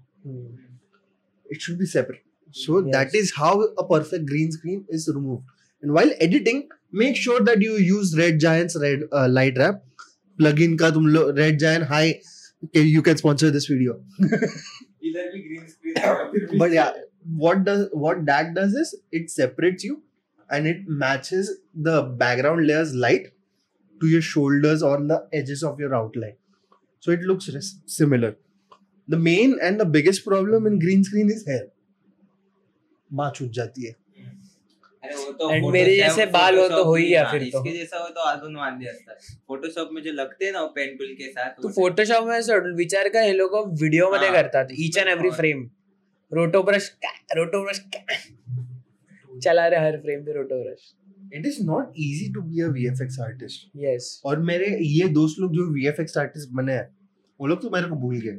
it 1.46 1.60
should 1.60 1.78
be 1.78 1.86
separate 1.86 2.22
so 2.54 2.80
that 2.82 3.14
is 3.14 3.32
how 3.36 3.60
a 3.60 3.86
perfect 3.90 4.24
green 4.26 4.50
screen 4.50 4.84
is 4.90 5.10
remove 5.10 5.42
and 5.82 5.92
while 5.92 6.14
editing 6.22 6.62
make 6.94 7.16
sure 7.16 7.42
that 7.44 7.62
you 7.62 7.76
use 7.78 8.16
red 8.20 8.38
giants 8.38 8.76
red 8.82 9.08
light 9.14 9.58
wrap 9.58 9.82
plugin 10.60 10.76
का 10.76 10.90
तुम 10.90 11.06
लोग 11.06 11.38
red 11.38 11.58
giant 11.58 11.84
hi 11.88 12.14
you 12.76 13.02
can 13.02 13.16
sponsor 13.16 13.50
this 13.50 13.70
video 13.70 14.02
इधर 15.09 15.31
भी 15.33 15.39
green 15.47 15.67
screen 15.67 16.57
but 16.63 16.71
yeah 16.77 16.91
what 17.43 17.63
does 17.67 17.83
what 18.05 18.25
that 18.31 18.53
does 18.57 18.73
is 18.83 18.93
it 19.19 19.29
separates 19.35 19.83
you 19.89 19.95
and 20.49 20.67
it 20.71 20.87
matches 21.03 21.51
the 21.89 22.01
background 22.23 22.65
layers 22.67 22.93
light 23.05 23.29
to 24.01 24.07
your 24.07 24.21
shoulders 24.21 24.83
on 24.83 25.07
the 25.13 25.17
edges 25.41 25.63
of 25.63 25.79
your 25.79 25.93
outline 25.99 26.35
so 26.99 27.11
it 27.11 27.21
looks 27.31 27.49
res- 27.55 27.71
similar 27.97 28.31
the 29.07 29.17
main 29.29 29.55
and 29.61 29.79
the 29.79 29.85
biggest 29.97 30.25
problem 30.25 30.67
in 30.71 30.77
green 30.79 31.03
screen 31.09 31.31
is 31.37 31.45
hair 31.47 31.63
माँ 33.13 33.31
छूट 33.35 33.49
जाती 33.51 33.85
है 33.85 33.91
अरे 33.91 33.95
वो 33.95 33.98
तो 35.02 35.48
And 35.50 35.70
मेरे 35.72 35.94
जैसे 35.96 36.24
बाल 36.26 36.58
हो 36.58 36.68
तो 36.68 36.82
हो 36.84 36.94
ही 36.94 37.08
गया 37.08 37.24
फिर 37.30 37.42
तो। 37.42 37.58
इसके 37.58 37.76
जैसा 37.76 37.98
हो 37.98 38.08
तो 38.08 38.24
फोटोशॉप 39.48 39.90
में 39.92 40.02
जो 40.02 40.12
लगते 40.12 40.44
हैं 40.44 40.52
ना 40.52 40.60
वो 40.60 40.66
पेन 40.74 40.96
टूल 40.96 41.14
के 41.18 41.30
साथ 41.30 41.62
तू 41.62 41.68
फोटोशॉप 41.68 42.26
में 42.26 42.40
सोड 42.42 42.74
विचार 42.76 43.08
कर 43.08 43.22
हे 43.22 43.32
लोक 43.32 43.54
व्हिडिओ 43.80 44.10
मध्ये. 44.12 44.30
करतात 44.32 44.68
each 44.78 44.98
and 44.98 45.08
every 45.08 45.30
frame 45.30 45.68
roto 46.32 46.62
brush 46.62 46.90
roto 47.36 47.62
brush 47.64 47.80
चला 49.30 49.66
रहे 49.66 49.80
हर 49.80 49.96
फ्रेम 50.00 50.24
पे 50.24 50.32
roto 50.32 50.62
brush 50.64 50.92
it 51.34 51.46
is 51.46 51.58
not 51.66 51.92
easy 51.98 52.32
to 52.34 52.42
be 52.42 52.60
a 52.60 52.68
VFX 52.68 53.20
artist 53.20 53.68
yes 53.84 54.20
और 54.24 54.38
मेरे 54.52 54.76
ये 54.82 55.08
दोस्त 55.18 55.40
लोग 55.40 55.54
जो 55.54 55.70
वीएफएक्स 55.72 56.18
आर्टिस्ट 56.18 56.48
बने 56.52 56.72
हैं 56.72 56.88
वो 57.40 57.46
लोग 57.46 57.62
तो 57.62 57.70
मेरे 57.70 57.88
को 57.88 57.96
भूल 57.96 58.16
गए। 58.18 58.38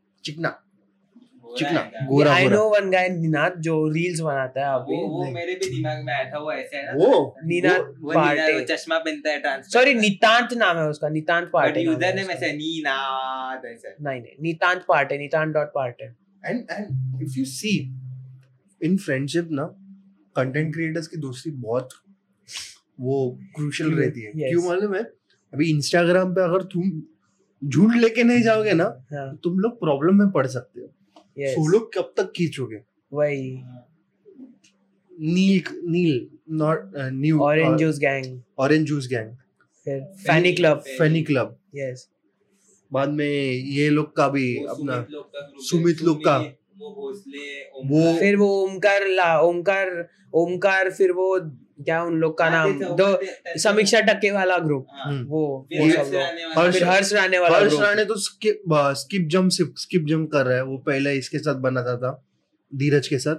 चिकना। 0.25 0.57
चिकना? 1.57 1.81
गोरा 2.09 2.33
आई 2.33 2.47
नो 2.49 2.63
वन 2.69 2.89
गाय 2.91 3.07
निनाद 3.09 3.55
जो 3.61 3.73
रील्स 3.93 4.19
बनाता 4.21 4.61
है 4.61 4.75
अभी 4.75 4.95
वो 4.95 5.07
वो 5.09 5.25
मेरे 5.31 5.53
भी 5.55 5.69
दिमाग 5.69 6.03
में 6.05 6.13
आया 6.13 6.29
था 6.31 6.39
वो 6.39 6.51
ऐसे 6.51 6.77
है 6.77 6.83
ना 6.85 6.91
वो? 6.93 7.35
नीना 7.45 7.75
वो 7.77 8.11
नीना 8.11 8.13
पार्टे 8.13 8.53
वो 8.53 8.59
चश्मा 8.65 8.97
पहनता 8.99 9.29
है 9.29 9.39
ट्रांस 9.41 9.73
सॉरी 9.73 9.93
नितांत 9.93 10.53
नाम 10.57 10.77
है 10.77 10.87
उसका 10.89 11.09
नितांत 11.09 11.43
बट 11.45 11.51
पार्टे 11.53 11.83
नाम 11.83 11.93
यूज़र 11.93 12.15
नेम 12.15 12.31
ऐसे 12.31 12.45
है, 12.45 12.53
ऐसे 13.65 13.95
नहीं 14.01 14.21
नहीं 14.21 14.35
Nitant 14.41 14.85
Parte 14.87 15.17
Nitant 15.17 15.53
dot 15.53 15.71
Parte 15.75 16.05
and 16.05 16.65
and 16.71 17.21
if 17.23 17.37
you 17.39 17.45
see 17.45 17.77
in 18.81 18.97
friendship 18.97 19.49
ना 19.51 19.63
कंटेंट 20.35 20.73
क्रिएटर्स 20.73 21.07
की 21.07 21.17
दोस्ती 21.17 21.51
बहुत 21.51 21.89
वो 22.99 23.15
क्रूशियल 23.55 23.93
रहती 23.93 24.21
है। 24.21 24.31
क्यों 24.49 24.63
मालूम 24.63 24.95
है? 24.95 25.01
अभी 25.53 25.69
इंस्टाग्राम 25.69 26.33
पे 26.35 26.41
अगर 26.41 26.63
तुम 26.73 26.89
झूठ 27.61 27.95
लेके 27.95 28.23
नहीं 28.23 28.41
जाओगे 28.43 28.73
ना 28.73 28.83
हाँ। 29.13 29.29
तो 29.31 29.35
तुम 29.43 29.59
लोग 29.59 29.79
प्रॉब्लम 29.79 30.15
में 30.15 30.29
पड़ 30.31 30.45
सकते 30.47 30.81
हो। 30.81 30.87
यस 31.39 31.53
सोलो 31.55 31.79
कब 31.93 32.13
तक 32.17 32.31
खींचोगे? 32.35 32.81
वही। 33.13 33.51
नील 35.11 35.61
नील 35.91 36.27
not 36.57 36.91
new 36.95 37.39
orange 37.43 37.79
juice 37.79 37.99
gang 37.99 38.39
orange 38.59 38.85
juice 38.87 39.07
gang 39.07 39.35
फिर 39.87 40.01
fanny 40.27 40.53
club 40.53 40.83
funny 40.99 41.21
club 41.23 41.57
yes 41.75 42.07
बाद 42.91 43.09
में 43.09 43.25
ये 43.25 43.89
लोग 43.89 44.15
का 44.15 44.27
भी 44.29 44.55
अपना 44.69 45.05
सुमित 45.69 46.01
लोग 46.01 46.25
का 46.25 46.37
वो। 47.85 48.13
फिर 48.19 48.35
वो 48.35 48.47
ओमकार 48.63 49.07
ला 49.07 49.37
ओमकार 49.41 49.89
ओमकार 50.33 50.89
फिर 50.91 51.11
वो 51.11 51.27
क्या 51.83 52.03
उन 52.03 52.13
लोग 52.13 52.37
का 52.37 52.45
हाँ, 52.45 52.69
नाम? 52.69 52.83
दो 52.83 53.19
समीक्षा 53.59 53.99
टक्के 53.99 54.31
वाला 54.31 54.57
ग्रुप 54.57 54.87
हाँ, 54.91 55.13
हम्म। 55.13 55.25
वो 55.27 55.67
हर्ष 55.73 55.95
राणे 55.95 56.45
वाला 56.45 56.91
हर्ष- 56.91 57.13
राणे 57.13 57.39
वाला 57.39 57.57
हर्ष 57.57 57.73
राणे 57.73 58.05
तो 58.05 58.15
skip 58.15 58.61
skip 58.73 59.27
jump 59.27 59.49
skip 59.51 60.05
jump 60.09 60.29
कर 60.31 60.45
रहा 60.45 60.57
है। 60.57 60.63
वो 60.63 60.77
पहले 60.77 61.13
इसके 61.13 61.37
साथ 61.37 61.55
बनाता 61.55 61.97
था। 61.97 62.27
धीरज 62.75 63.07
के 63.07 63.17
साथ। 63.17 63.35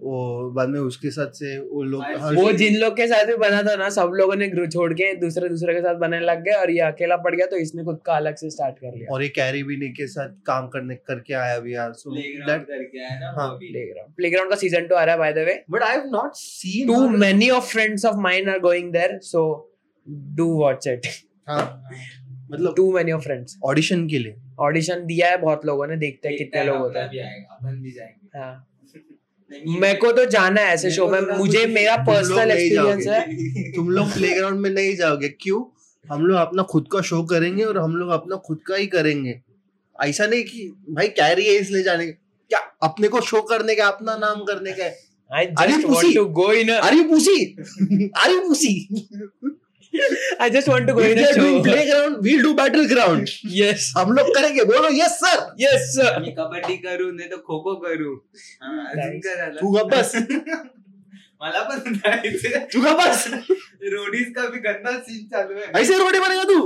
वो 0.00 0.50
बाद 0.50 0.68
में 0.68 0.78
उसके 0.80 1.10
साथ 1.10 1.30
से 1.32 1.58
वो 1.60 1.82
लोग 1.82 2.02
वो 2.36 2.50
जिन 2.52 2.76
लोग 2.76 2.96
के 2.96 3.06
साथ 3.06 3.24
भी 3.26 3.34
बना 3.36 3.62
था 3.62 3.74
ना 3.76 3.88
सब 3.88 4.10
लोगों 4.14 4.36
ने 4.36 4.48
ग्रुप 4.48 4.70
छोड़ 4.70 4.92
के 4.92 5.12
दूसरे 5.16 5.48
दूसरे 5.48 5.74
के 5.74 5.80
साथ 5.80 5.94
बनने 5.94 6.20
लग 6.20 6.42
गए 6.44 6.52
और 6.52 6.70
ये 6.70 6.80
अकेला 6.80 7.16
पड़ 7.16 7.34
गया 7.34 7.46
तो 7.46 7.56
इसने 7.56 7.84
खुद 7.84 7.98
का 8.06 8.16
अलग 8.16 8.36
से 8.36 8.50
स्टार्ट 8.50 8.78
कर 8.78 8.94
लिया। 8.96 9.12
और 9.14 9.22
ये 9.22 9.28
कैरी 9.28 9.62
भी 9.62 9.88
के 9.90 10.06
साथ 10.06 10.28
काम 10.46 10.68
करने 10.68 10.94
करके 11.06 11.34
आया 11.34 11.58
भी 11.58 11.74
यार 11.74 11.92
सो 11.92 12.14
दैट 12.16 12.62
करके 12.62 13.04
आया 13.04 13.18
ना 13.20 13.32
हाँ, 13.40 13.48
वो 13.50 13.58
भी। 13.58 13.68
प्लेग्राउंड 13.68 14.14
प्लेग्राउंड 14.14 14.50
का 14.50 14.56
सीज़न 14.56 14.86
टू 14.86 14.94
आ 14.94 15.04
रहा 15.04 15.14
है 15.14 15.18
by 15.18 15.32
the 15.32 15.46
way 15.48 15.62
but 15.70 15.82
I 15.82 15.96
have 15.96 16.10
not 16.12 16.32
seen 16.34 16.86
too 16.86 17.08
many 17.18 17.50
of 17.50 17.70
friends 17.72 18.04
of 18.04 18.16
mine 18.20 18.48
are 18.50 18.58
going 18.60 18.92
there 18.92 19.18
so 19.22 19.44
do 20.36 20.46
watch 20.54 20.86
it 20.88 21.06
हाँ। 21.48 21.62
मतलब 22.52 22.74
too 22.76 22.90
many 22.92 23.12
of 23.12 23.22
friends 23.22 23.58
audition 23.64 24.06
के 24.08 24.18
लिए। 24.18 24.34
ऑडिशन 24.60 25.04
दिया 25.06 25.28
है 25.28 25.36
बहुत 25.36 25.66
लोगों 25.66 25.86
ने 25.86 25.96
देखते 25.96 26.28
हैं 26.28 26.38
कितने 26.38 26.64
लोग 26.64 26.76
होते 26.76 26.98
हैं। 26.98 27.08
भी 27.10 27.18
आएगा, 27.18 27.54
अपन 27.54 27.80
भी 27.82 27.90
जाएँगे। 27.90 28.38
हाँ। 28.38 28.66
नहीं, 28.94 29.02
मेरे 29.80 29.94
को 29.94 30.12
तो 30.12 30.24
जाना 30.24 30.60
है 30.60 30.66
ऐसे 30.66 30.90
शो 30.90 31.08
में। 31.10 31.20
मुझे 31.38 31.58
कुछ- 31.58 31.74
मेरा 31.74 31.96
पर्सनल 31.96 32.50
एक्सपीरियंस 32.50 33.06
है। 33.06 33.72
तुम 33.72 33.90
लोग 33.90 34.06
प्लेग्राउंड 34.14 34.60
में 34.60 34.70
नहीं 34.70 34.96
जाओगे। 34.96 35.28
क्यों? 35.28 35.76
हम 36.12 36.26
लोग 36.26 36.36
अपना 36.36 36.62
खुद 36.62 36.86
का 36.92 37.00
शो 37.00 37.22
करेंगे 37.22 37.64
और 37.64 37.78
हम 37.78 37.96
लोग 37.96 38.10
अपना 38.10 38.36
खुद 38.36 38.58
का 38.66 38.76
ही 38.76 38.86
करेंगे। 38.86 39.40
ऐसा 40.04 40.26
नहीं 40.26 40.42
कि 40.42 40.84
भाई 40.90 41.08
कैरी 41.08 41.46
है 41.46 41.54
इसलिए 41.54 41.82
जाने 41.82 42.06
क्या 42.06 42.58
अपने 42.82 43.08
को 43.08 43.20
शो 43.20 43.42
करने 43.42 43.74
का 43.74 43.86
अपना 43.86 44.16
नाम 44.16 44.44
करने 44.44 44.72
का 44.72 44.84
you 46.94 47.04
pussy 47.04 47.56
are 48.16 48.38
pussy 48.38 49.08
I 50.40 50.50
just 50.50 50.68
want 50.68 50.86
to 50.88 50.94
go 50.94 51.00
in 51.00 51.22
a 51.24 51.30
show 51.32 51.62
playground 51.62 52.16
we'll 52.24 52.42
do 52.42 52.52
battleground 52.86 53.28
yes 53.52 53.92
हम 53.96 54.12
लोग 54.12 54.34
करेंगे 54.34 54.64
बोलो 54.64 54.88
यस 54.94 55.18
सर 55.24 55.38
यस 55.60 55.88
सर 55.96 56.20
मी 56.20 56.30
कबड्डी 56.38 56.76
करू 56.76 57.10
नाही 57.10 57.28
तर 57.28 57.36
खो 57.36 57.60
खो 57.60 57.74
करू। 57.76 58.14
हा, 58.62 58.70
अजून 58.90 59.18
Nice. 59.20 59.60
तू 59.60 59.70
गप्प 59.70 59.94
बस. 59.94 60.14
मला 61.42 61.60
पण 61.62 61.94
जायचंय. 61.94 62.58
तू। 62.72 62.82
का 62.84 62.92
बस। 62.94 63.26
रोडीज 63.92 64.32
का 64.36 64.46
भी 64.46 64.58
गंदा 64.60 64.90
सीन 64.98 65.26
चालू 65.26 65.54
है। 65.54 65.70
ऐसे 65.80 65.98
रोटी 65.98 66.18
बनेगा 66.18 66.44
तू? 66.44 66.58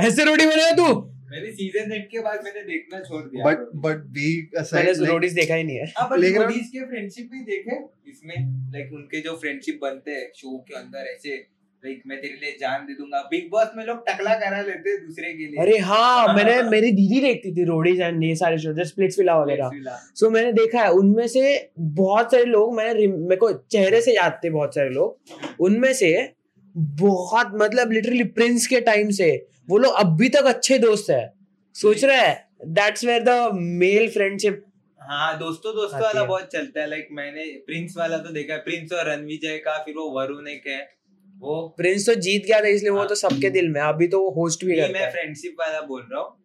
ऐसे 0.00 0.24
रोटी 0.24 0.46
बनेगा 0.46 0.70
तू? 0.72 0.86
मैंने 1.30 1.50
सीज़न 1.52 1.92
एट 1.92 2.08
के 2.10 2.20
बाद 2.20 2.44
मैंने 2.44 2.62
देखना 2.62 3.00
छोड़ 3.00 3.22
दिया। 3.24 3.44
बट 3.44 3.58
बट 3.84 3.96
बी 4.14 4.26
मैंने 4.56 4.92
रोटीज 5.06 5.32
देखा 5.32 5.54
ही 5.54 5.64
नहीं 5.64 5.76
है। 5.76 5.92
हाँ, 5.98 6.08
रोडीज 6.10 6.68
के 6.68 6.84
फ्रेंडशिप 6.86 7.28
भी 7.32 7.40
देखे। 7.40 7.76
इसमें 8.10 8.36
लाइक 8.72 8.92
उनके 8.92 9.20
जो 9.20 9.36
फ्रेंडशिप 9.36 9.78
बनते 9.82 10.10
हैं 10.10 10.30
शो 10.36 10.58
के 10.68 10.74
अंदर 10.74 11.12
ऐसे 11.14 11.36
लाइक 11.84 12.02
मैं 12.06 12.20
तेरे 12.20 12.34
लिए 12.34 12.56
जान 12.60 12.84
दे 12.86 12.94
दूँगा। 12.94 13.20
बिग 13.30 13.48
बॉस 13.50 13.68
में 13.76 13.84
लोग 13.84 13.98
टकला 14.08 14.34
करा 14.34 14.60
लेते 14.62 14.90
हैं 14.90 14.98
दूसरे 15.06 15.32
के 15.32 15.46
लिए। 15.46 15.60
अरे 15.60 15.78
हाँ 15.80 16.34
मैंने 16.34 16.62
मेरी 16.70 16.90
दीदी 16.92 17.20
देखती 17.20 17.52
थी 17.56 17.64
रोडीज 17.64 18.00
एंड 18.00 18.24
ये 18.24 18.34
सारे 18.36 18.58
शो 18.58 18.72
जस्ट 18.72 18.92
स्प्लिट्स 18.92 19.18
विला 19.18 19.38
वगैरह। 19.38 19.70
सो 20.14 20.30
मैंने 20.30 20.52
देखा 20.52 20.82
है 20.82 20.90
उनमें 20.94 21.26
से 21.28 21.72
बहुत 21.96 22.32
सारे 22.32 22.44
लोग 22.46 22.74
मैंने 22.76 23.06
मेरे 23.06 23.36
को 23.36 23.52
चेहरे 23.52 24.00
से 24.00 24.14
याद 24.16 24.40
थे 24.44 24.50
बहुत 24.50 24.74
सारे 24.74 24.90
लोग। 24.90 25.60
उनमें 25.60 25.92
से 25.94 26.12
बहुत 26.74 27.52
मतलब 27.56 27.92
लिटरली 27.92 28.24
प्रिंस 28.34 28.66
के 28.66 28.80
टाइम 28.82 29.10
से 29.12 29.30
वो 29.68 29.78
लोग 29.78 29.94
अभी 29.96 30.28
तक 30.28 30.44
अच्छे 30.46 30.78
दोस्त 30.78 31.10
है। 31.10 31.32
सोच 31.74 32.04
रहे 32.04 32.16
हैं 32.16 32.72
that's 32.74 33.04
where 33.04 33.22
the 33.22 33.50
male 33.54 34.08
friendship 34.10 34.64
हाँ 35.00 35.38
दोस्तों 35.38 35.74
दोस्तों 35.74 36.00
वाला 36.00 36.24
बहुत 36.24 36.48
चलता 36.52 36.80
है। 36.80 36.88
लाइक 36.90 37.08
मैंने 37.12 37.44
प्रिंस 37.66 37.94
वाला 37.98 38.16
तो 38.18 38.32
देखा 38.32 38.54
है। 38.54 38.60
प्रिंस 38.60 38.92
और 38.92 39.06
रणविजय 39.08 39.56
का 39.58 39.76
फिर 39.84 39.94
वो 39.96 40.10
वरुण 40.10 40.48
एक 40.48 40.66
है। 40.66 40.78
वो 41.42 41.56
प्रिंस 41.76 42.06
तो 42.06 42.14
जीत 42.22 42.46
गया 42.46 42.60
था 42.60 42.68
इसलिए 42.68 42.90
वो 42.92 43.04
तो 43.06 43.14
सबके 43.16 43.50
दिल 43.50 43.68
में 43.70 43.80
अभी 43.82 44.08
तो 44.08 44.20
वो 44.20 44.30
होस्ट 44.32 44.64
भी 44.64 44.76
करता 44.76 44.92
मैं 44.94 45.10
फ्रेंडशिप 45.12 45.54
वाला 45.60 45.80
बोल 45.86 46.02
रहा 46.02 46.20
हूँ। 46.20 46.36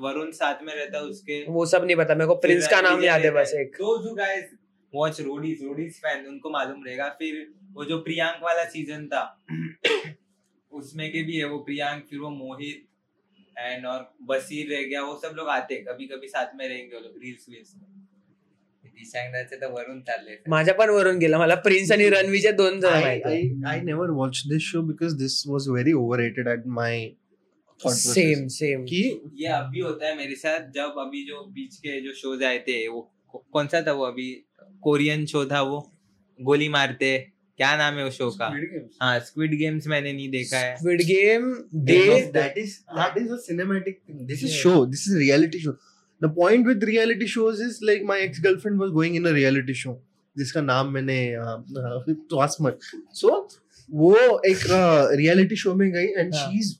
वरुण 0.00 0.30
साथ 0.32 0.62
में 0.62 0.74
रहता 0.74 0.98
है 0.98 1.04
उसके 1.04 1.44
वो 1.48 1.64
सब 1.66 1.84
नहीं 1.84 1.96
पता 1.96 2.14
मेरे 2.14 2.28
को 2.28 2.34
प्रिंस 2.42 2.68
का 2.68 2.80
नाम 2.80 3.02
याद 3.04 3.24
है 3.24 3.30
बस 3.32 3.52
एक। 3.56 3.76
Who 3.80 4.14
guys 4.16 4.44
watch 4.92 5.20
Roadies 5.20 5.62
Roadies 5.64 6.00
fan 6.02 6.26
उनको 6.26 6.50
मालूम 6.50 6.84
रहेगा। 6.84 7.08
फिर 7.18 7.46
वो 7.74 7.84
जो 7.84 7.98
प्रियांक 8.02 8.42
वाला 8.42 8.64
सीज़न 8.70 9.06
था 9.08 9.22
उसमें 10.72 11.10
के 11.12 11.22
भी 11.22 11.36
है 11.36 11.44
वो 11.46 11.58
प्रियांक 11.64 12.04
फिर 12.10 12.18
वो 12.18 12.30
मोहित 12.32 12.86
एंड 13.56 13.86
और 13.86 14.00
बसीर 14.28 14.70
रह 14.70 14.82
गया 14.84 15.02
वो 15.02 15.14
सब 15.24 15.34
लोग 15.36 15.48
आते 15.50 15.76
कभी 15.88 16.06
कभी 16.06 16.28
साथ 16.28 16.56
में 16.56 16.66
रहेंगे 16.68 16.96
वो 16.96 17.00
लोग 17.00 17.18
रील्स 17.24 17.46
वील्स 17.50 17.74
में। 17.76 17.86
दिशांगदाचे 18.98 19.60
तर 19.60 19.70
वरून 19.72 20.00
चालले 20.06 20.36
माझ्या 20.50 20.74
पण 20.74 20.90
वरून 20.90 21.18
गेला. 21.18 21.38
मला 21.38 21.54
प्रिन्स 21.66 21.92
आणि 21.92 22.08
रणवीचे 22.10 22.50
दोन 22.62 22.80
जण 22.80 23.00
माहिती 23.00 23.42
I 23.66 23.74
I 23.74 23.80
never 23.90 24.08
watched 24.20 24.50
this 24.52 24.70
show 24.70 24.82
because 24.92 25.16
this 25.22 25.36
was 25.52 25.68
very 25.76 25.94
overrated 26.02 26.50
at 26.54 26.66
my 26.78 26.94
same 27.80 28.46
same 28.54 28.84
कि 28.88 29.02
ये 29.40 29.46
अभी 29.52 29.80
होता 29.80 30.06
है 30.06 30.14
मेरे 30.16 30.34
साथ 30.36 30.70
जब 30.74 30.98
अभी 31.06 31.24
जो 31.28 31.42
बीच 31.54 31.76
के 31.76 32.00
जो 32.00 32.12
शोज़ 32.22 32.44
आए 32.44 32.58
थे 32.68 32.76
वो 32.88 33.00
कौन 33.52 33.66
सा 33.68 33.80
था 33.86 33.92
वो 33.92 34.04
अभी? 34.04 34.28
कोरियन 34.82 35.24
शो 35.26 35.44
था 35.50 35.60
वो 35.70 35.78
गोली 36.38 36.68
मारते 36.68 37.16
क्या 37.58 37.74
नाम 37.76 37.98
है 37.98 38.04
उस 38.06 38.16
शो 38.18 38.30
का? 38.40 38.46
हाँ 39.02 39.18
स्क्विड 39.26 39.54
गेम्स 39.58 39.86
मैंने 39.88 40.12
नहीं 40.12 40.28
देखा 40.30 40.58
है। 40.58 40.76
स्क्विड 40.76 41.02
गेम 41.10 41.52
दे 41.90 41.98
Yes, 42.06 42.30
that 42.36 42.56
is 42.64 42.72
that 43.00 43.18
is 43.22 43.34
a 43.36 43.40
cinematic 43.48 43.98
thing. 44.06 44.24
This 44.30 44.42
is 44.48 44.54
Yeah. 44.54 44.62
show. 44.62 44.78
The 46.20 46.28
point 46.30 46.66
with 46.66 46.82
reality 46.84 47.26
shows 47.26 47.60
is 47.60 47.80
like 47.82 48.02
my 48.02 48.18
ex 48.20 48.38
girlfriend 48.38 48.78
was 48.78 48.92
going 48.92 49.14
in 49.14 49.26
a 49.26 49.32
reality 49.32 49.74
show. 49.74 49.96
जिसका 50.36 50.60
नाम 50.60 50.88
मैंने 50.92 51.18
ट्वास 52.30 52.56
मत 52.62 52.78
सो 53.14 53.36
वो 53.88 54.14
एक 54.46 54.64
रियलिटी 55.18 55.56
शो 55.56 55.74
में 55.74 55.90
गई 55.92 56.06
and 56.06 56.34
हाँ. 56.34 56.50
She 56.50 56.58
is 56.58 56.74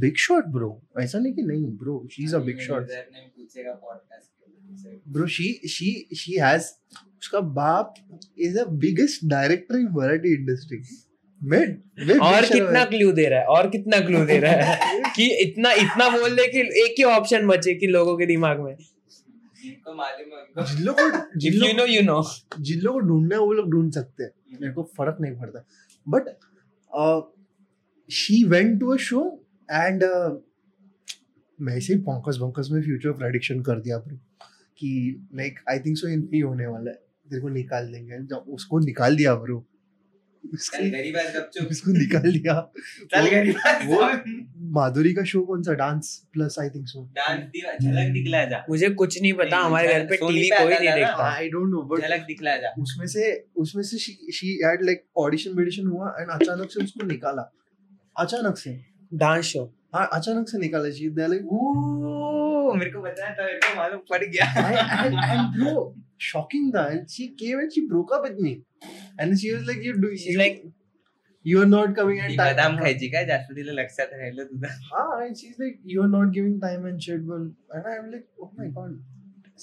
big 0.00 0.16
shot 0.16 0.46
bro 0.56 0.70
ऐसा 1.00 1.18
नहीं 1.18 1.32
कि 1.34 1.42
नहीं 1.42 1.64
bro 1.78 2.06
she 2.12 2.24
is 2.24 2.34
a 2.36 2.38
big 2.38 2.60
shot 2.60 2.90
bro 5.08 5.26
she 5.36 5.52
she 5.68 5.90
she 6.16 6.38
has 6.40 6.70
उसका 7.20 7.40
बाप 7.58 7.94
is 8.38 8.58
the 8.58 8.66
biggest 8.84 9.24
director 9.30 9.78
in 9.78 9.88
variety 9.98 10.34
industry 10.34 10.82
मैं 11.42 11.66
मैं 12.06 12.18
और 12.18 12.46
कितना 12.46 12.84
क्लू 12.84 13.12
दे 13.12 13.28
रहा 13.28 13.40
है 13.40 13.46
और 13.46 13.70
कितना 13.70 14.00
क्लू 14.00 14.24
दे 14.24 14.38
रहा 14.38 14.52
है 14.52 15.02
कि 15.16 15.34
इतना 15.42 15.72
इतना 15.72 16.08
बोल 16.08 16.36
दे 16.36 16.46
कि 16.48 16.60
एक 16.60 16.94
ही 16.98 17.04
ऑप्शन 17.04 17.46
बचे 17.46 17.74
कि 17.74 17.86
लोगों 17.86 18.16
के 18.18 18.26
दिमाग 18.26 18.60
में। 18.60 18.72
है 18.72 18.78
उनको 20.24 20.66
जिन 20.66 20.84
लोगों 20.84 21.10
को 21.10 21.38
जिन 21.38 21.52
यू 21.52 21.60
लोगों 21.60 21.74
नो 21.74 21.86
यू 21.86 22.02
नो 22.02 22.22
जिन 22.60 22.80
लोगों 22.80 23.00
को 23.00 23.06
ढूंढना 23.06 23.34
है 23.34 23.40
वो 23.40 23.52
लोग 23.52 23.70
ढूंढ 23.70 23.92
सकते 23.92 24.24
हैं। 24.24 24.30
मेरे 24.60 24.72
को 24.72 24.82
फ़र्क 24.82 25.16
नहीं 25.20 25.32
पड़ता। 25.32 25.66
But 26.08 26.22
she 28.12 28.44
went 28.44 28.80
to 28.80 28.94
a 28.94 28.96
show 28.96 29.46
and 29.72 30.04
मैं 31.60 31.76
ऐसे 31.76 31.94
ही 31.94 32.00
पोंकस 32.00 32.36
बोंकस 32.36 32.68
में 32.72 32.82
फ्यूचर 32.82 33.12
प्रेडिक्शन 33.12 33.62
कर 33.62 33.80
दिया 33.80 33.98
ब्रो 33.98 34.16
कि 34.78 35.26
लाइक 35.34 35.60
आई 35.70 35.78
थिंक 35.78 35.96
सो 35.96 36.08
नहीं 36.08 36.42
होने 36.42 36.66
वाला 36.66 36.90
है। 36.90 36.96
तेरे 37.30 37.42
को 37.42 37.48
निकाल 37.48 37.92
देंगे। 37.92 38.18
जब 38.18 38.44
उसको 38.48 38.78
निकाल 38.78 39.16
दिया 39.16 39.34
ब्रो 39.34 39.66
उसकी 41.70 41.92
निकाल 41.92 42.32
दिया 42.32 42.72
चल 43.14 43.52
वो- 43.86 43.86
वो 43.86 44.20
माधुरी 44.70 45.12
का 45.12 45.24
शो 45.24 45.42
कौन 45.42 45.62
सा? 45.62 45.72
Dance 45.72 46.28
plus 46.32 46.56
I 46.60 46.68
think 46.68 46.86
so 46.86 47.12
dance 47.16 47.38
Jhalak 47.82 48.12
Dikhla 48.12 48.44
Jaa. 48.44 48.64
मुझे 48.70 48.90
कुछ 48.90 49.22
नहीं 49.22 49.32
पता 49.32 49.56
हमारे 49.56 49.88
घर 49.88 50.06
पे 50.06 50.16
टीवी 50.16 50.48
कोई 50.48 50.68
नहीं 50.68 50.94
देखता। 50.94 51.34
I 51.34 51.48
don't 51.48 51.70
know 51.70 51.82
but 51.82 52.00
Jhalak 52.00 52.20
Dikhla 52.20 52.56
Jaa. 52.56 52.68
उसमें 52.78 53.06
से 53.06 53.46
उसमें 53.56 53.82
से 53.82 53.98
शी 54.32 54.62
हैड 54.64 54.82
लाइक 54.82 55.04
ऑडिशन 55.16 55.50
मेडिशन 55.56 55.86
हुआ 55.86 56.16
एंड 56.20 56.30
अचानक 56.30 56.68
से 56.70 56.84
उसको 56.84 57.06
निकाला। 57.06 57.52
अचानक 58.18 58.58
से? 58.58 58.80
डांस 59.14 59.44
शो 59.44 59.74
हाँ 59.94 60.08
अचानक 60.12 60.48
से 60.48 60.58
निकाला। 60.58 60.90
शी 60.90 61.10
दे 61.10 61.26
लाइक 61.26 61.52
ओ 61.52 62.74
मेरे 62.74 62.90
को 62.90 63.00
बताया 63.00 63.34
था 63.34 63.46
मेरे 63.46 63.58
को 63.58 63.76
मालूम 63.76 63.98
पड़ 63.98 64.24
गया। 64.24 64.54
And, 64.56 65.14
and 65.14 65.60
bro 65.60 65.84
shocking 66.30 66.76
that 66.76 66.90
and 66.90 67.06
she 67.14 67.26
came 67.42 67.58
and 67.60 67.68
she 67.74 67.92
broke 67.92 68.18
up 68.18 68.30
with 68.30 68.54
me 69.20 69.26
and 69.26 69.38
she 69.38 69.52
was 69.54 69.66
like 69.66 69.82
you 69.82 70.00
do 70.00 70.16
She's 70.16 70.26
you, 70.26 70.38
like 70.38 70.64
you 71.42 71.62
are 71.62 71.66
not 71.66 71.94
coming 71.96 72.20
ती 72.20 72.36
at 72.36 72.38
बदाम 72.38 72.76
खायची 72.80 73.08
काय 73.08 73.24
जास्त 73.26 73.52
तिला 73.56 73.72
लक्षात 73.72 74.12
राहिलं 74.12 74.44
तुझं 74.44 74.68
ah 75.02 75.26
and 75.26 75.36
she's 75.36 75.58
like 75.58 75.78
you 75.84 76.02
are 76.02 76.12
not 76.16 76.32
giving 76.32 76.60
time 76.60 76.86
and 76.90 77.02
shit 77.02 77.26
but 77.26 77.46
and 77.78 77.86
I'm 77.94 78.10
like 78.12 78.26
oh 78.42 78.50
my 78.58 78.68
god 78.68 78.98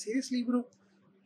seriously 0.03 0.43
bro 0.43 0.63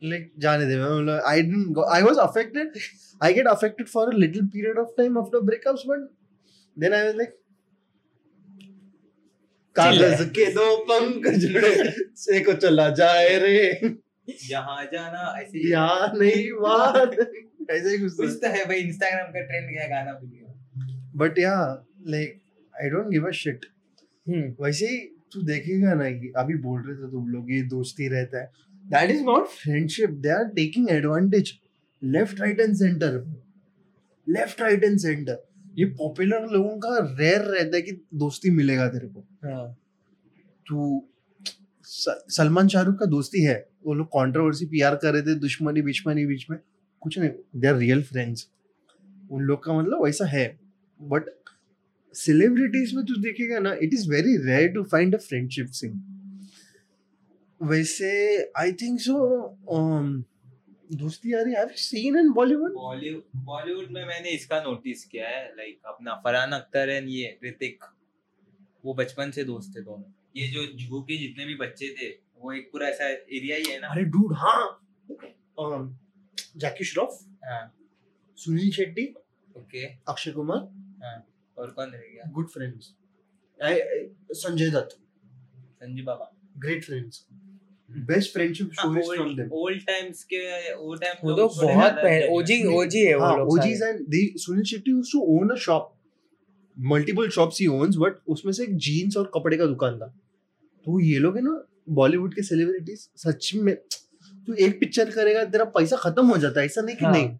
like 0.02 0.26
जाने 0.46 0.66
दे 0.66 0.76
मैं 0.76 0.90
मतलब 0.90 1.22
I 1.34 1.36
didn't 1.42 1.72
go 1.78 1.84
I 1.98 2.02
was 2.08 2.18
affected 2.18 2.76
I 3.20 3.32
get 3.32 3.46
affected 3.46 3.88
for 3.88 4.08
a 4.10 4.18
little 4.24 4.50
period 4.56 4.78
of 4.78 4.96
time 4.96 5.16
after 5.16 5.40
breakups 5.40 5.86
but 5.92 6.10
then 6.76 6.92
I 6.92 7.04
was 7.04 7.14
like 7.22 7.38
कागज़ 9.76 10.22
के 10.36 10.46
दो 10.54 10.64
पंख 10.88 11.26
जुड़े 11.42 11.74
से 12.22 12.40
को 12.44 12.52
चला 12.64 12.88
जाए 13.00 13.38
रे 13.44 13.96
जहाँ 14.48 14.84
जाना 14.92 15.22
ऐसे 15.40 15.70
यहाँ 15.70 16.12
नहीं 16.14 16.50
बात 16.60 17.16
ऐसे 17.70 17.90
ही 17.90 17.98
कुछ 17.98 18.12
कुछ 18.16 18.38
तो 18.42 18.48
है 18.48 18.64
भाई 18.64 18.80
इंस्टाग्राम 18.80 19.32
का 19.32 19.40
ट्रेंड 19.40 19.68
क्या 19.70 19.86
गाना 19.88 20.18
गया 20.22 21.10
बट 21.16 21.38
या 21.38 21.54
like 22.08 22.40
I 22.74 22.90
don't 22.90 23.10
give 23.10 23.26
a 23.26 23.30
shit 23.36 23.66
वैसे 24.60 24.86
ही 24.86 24.98
तू 25.32 25.42
देखेगा 25.42 25.94
ना 25.94 26.10
कि 26.10 26.32
अभी 26.36 26.54
बोल 26.62 26.80
रहे 26.82 26.96
थे 26.96 27.10
तुम 27.10 27.28
लोग 27.28 27.52
ये 27.52 27.62
दोस्ती 27.68 28.08
रहता 28.08 28.40
है। 28.40 28.50
That 28.84 29.10
is 29.10 29.22
not 29.24 29.46
friendship 29.50 30.10
they 30.22 30.28
are 30.30 30.44
taking 30.56 30.90
advantage 30.90 31.52
left 32.02 32.40
right 32.40 32.60
and 32.60 32.74
centre 32.76 33.22
left 34.26 34.60
right 34.60 34.84
and 34.84 34.98
centre 34.98 35.42
ये 35.78 35.84
पॉपुलर 35.98 36.46
लोगों 36.50 36.76
का 36.78 36.96
रेयर 37.20 37.40
रहता 37.42 37.76
है 37.76 37.82
कि 37.82 37.92
दोस्ती 38.14 38.50
मिलेगा 38.50 38.88
तेरे 38.88 39.08
को। 39.08 39.20
हाँ। 39.44 39.72
तू 40.66 41.08
सलमान 41.86 42.68
शाहरुख 42.68 42.98
का 42.98 43.06
दोस्ती 43.06 43.42
है। 43.44 43.54
वो 43.84 43.94
लोग 43.94 44.06
कंट्रोवर्सी 44.08 44.66
पीआर 44.66 44.96
कर 44.96 45.12
रहे 45.12 45.22
थे 45.22 45.34
दुश्मनी 45.40 45.82
बिश्मनी 45.82 46.26
बीच 46.26 46.46
में। 46.50 46.58
कुछ 47.02 47.18
नहीं 47.18 47.30
दे 47.60 47.68
आर 47.68 47.76
रियल 47.76 48.02
फ्रेंड्स 48.02 48.48
उन 49.30 49.42
लोग 49.42 49.62
का 49.64 49.78
मतलब 49.78 50.04
वैसा 50.04 50.26
है. 50.28 50.46
बट 51.00 51.30
सेलिब्रिटीज 52.14 52.94
में 52.94 53.04
तू 53.06 53.14
देखेगा 53.22 53.58
ना 53.58 53.72
it 53.82 53.94
is 53.94 54.08
very 54.10 54.36
rare 54.46 54.68
to 54.72 54.82
find 54.90 55.14
a 55.14 55.18
friendship 55.18 55.66
thing 55.80 55.94
वैसे 57.60 58.10
आई 58.58 58.72
थिंक 58.82 59.00
सो 59.00 59.14
दोस्ती 60.90 61.32
यारी 61.32 61.52
have 61.52 61.68
seen 61.78 62.18
in 62.18 62.30
Bollywood 62.32 62.72
Bollywood 63.44 63.90
में 63.90 64.04
मैंने 64.06 64.30
इसका 64.30 64.60
नोटिस 64.62 65.04
किया 65.04 65.28
है 65.28 65.44
लाइक 65.56 65.74
like, 65.74 65.86
अपना 65.86 66.14
फरहान 66.24 66.52
अख्तर 66.52 66.90
एंड 66.90 67.08
ये 67.10 67.38
ऋतिक 67.44 67.84
वो 68.84 68.94
बचपन 68.94 69.30
से 69.30 69.44
दोस्त 69.44 69.76
थे 69.76 69.80
दोनों. 69.80 70.12
ये 70.36 70.48
जो 70.48 70.64
जुहू 70.78 71.00
के 71.02 71.16
जितने 71.18 71.44
भी 71.46 71.54
बच्चे 71.56 71.88
थे 71.98 72.08
वो 72.38 72.52
एक 72.52 72.68
पूरा 72.72 72.86
ऐसा 72.88 73.08
एरिया 73.08 73.56
ही 73.56 73.64
है 73.64 73.78
ना. 73.80 73.88
अरे 73.88 74.04
डूड 74.14 74.32
हाँ. 74.36 74.78
जैकी 76.56 76.84
श्रॉफ 76.84 77.18
सुनील 78.38 78.70
शेट्टी 78.72 79.04
ओके। 79.56 79.84
अक्षय 80.08 80.30
कुमार 80.32 80.58
हाँ। 81.04 81.16
और 81.56 81.70
कौन 81.70 81.90
रह 81.90 81.98
गया 81.98 82.30
good 82.34 82.48
friends 82.50 82.94
Sanjay 84.34 84.70
Dutt. 84.70 84.96
Sanjay 85.82 86.02
Baba. 86.02 86.30
Great 86.58 86.84
friends 86.84 87.26
best 87.90 88.32
friendship 88.32 88.70
stories 88.72 89.06
from 89.06 89.34
them 89.36 89.50
old 89.54 89.80
times 89.86 90.22
के 90.32 90.38
ओ 90.74 90.94
टाइम 90.94 91.14
वो 91.24 91.32
तो 91.36 91.48
बहुत 91.56 91.98
ओजी 92.30 92.62
ओजी 92.74 93.04
है 93.06 93.14
वो 93.14 93.24
हाँ, 93.24 93.36
लोग 93.38 93.52
OG 93.52 93.72
and 93.72 94.38
Sunil 94.38 94.64
Shetty 94.64 94.90
used 94.90 95.12
to 95.12 95.20
own 95.38 95.50
a 95.50 95.56
shop 95.64 95.92
multiple 96.76 97.28
shops 97.30 97.60
he 97.60 97.66
owns 97.68 97.96
but 97.98 98.14
उसमें 98.34 98.52
से 98.52 98.62
एक 98.62 98.76
जींस 98.86 99.16
और 99.16 99.30
कपड़े 99.34 99.56
का 99.56 99.66
दुकान 99.66 99.98
था। 99.98 100.06
तो 100.86 101.00
ये 101.00 101.18
लोग 101.18 101.36
है 101.36 101.42
ना 101.42 101.62
बॉलीवुड 101.94 102.34
के 102.34 102.42
सेलिब्रिटीज 102.42 103.08
सच 103.16 103.50
में 103.56 103.74
तू 104.46 104.54
एक 104.54 104.80
पिक्चर 104.80 105.10
करेगा 105.10 105.44
तेरा 105.44 105.64
पैसा 105.64 105.96
खत्म 105.96 106.26
हो 106.26 106.38
जाता 106.38 106.60
है 106.60 106.66
ऐसा 106.66 106.82
नहीं 106.82 106.96
कि 106.96 107.04
हाँ। 107.04 107.12
नहीं। 107.14 107.38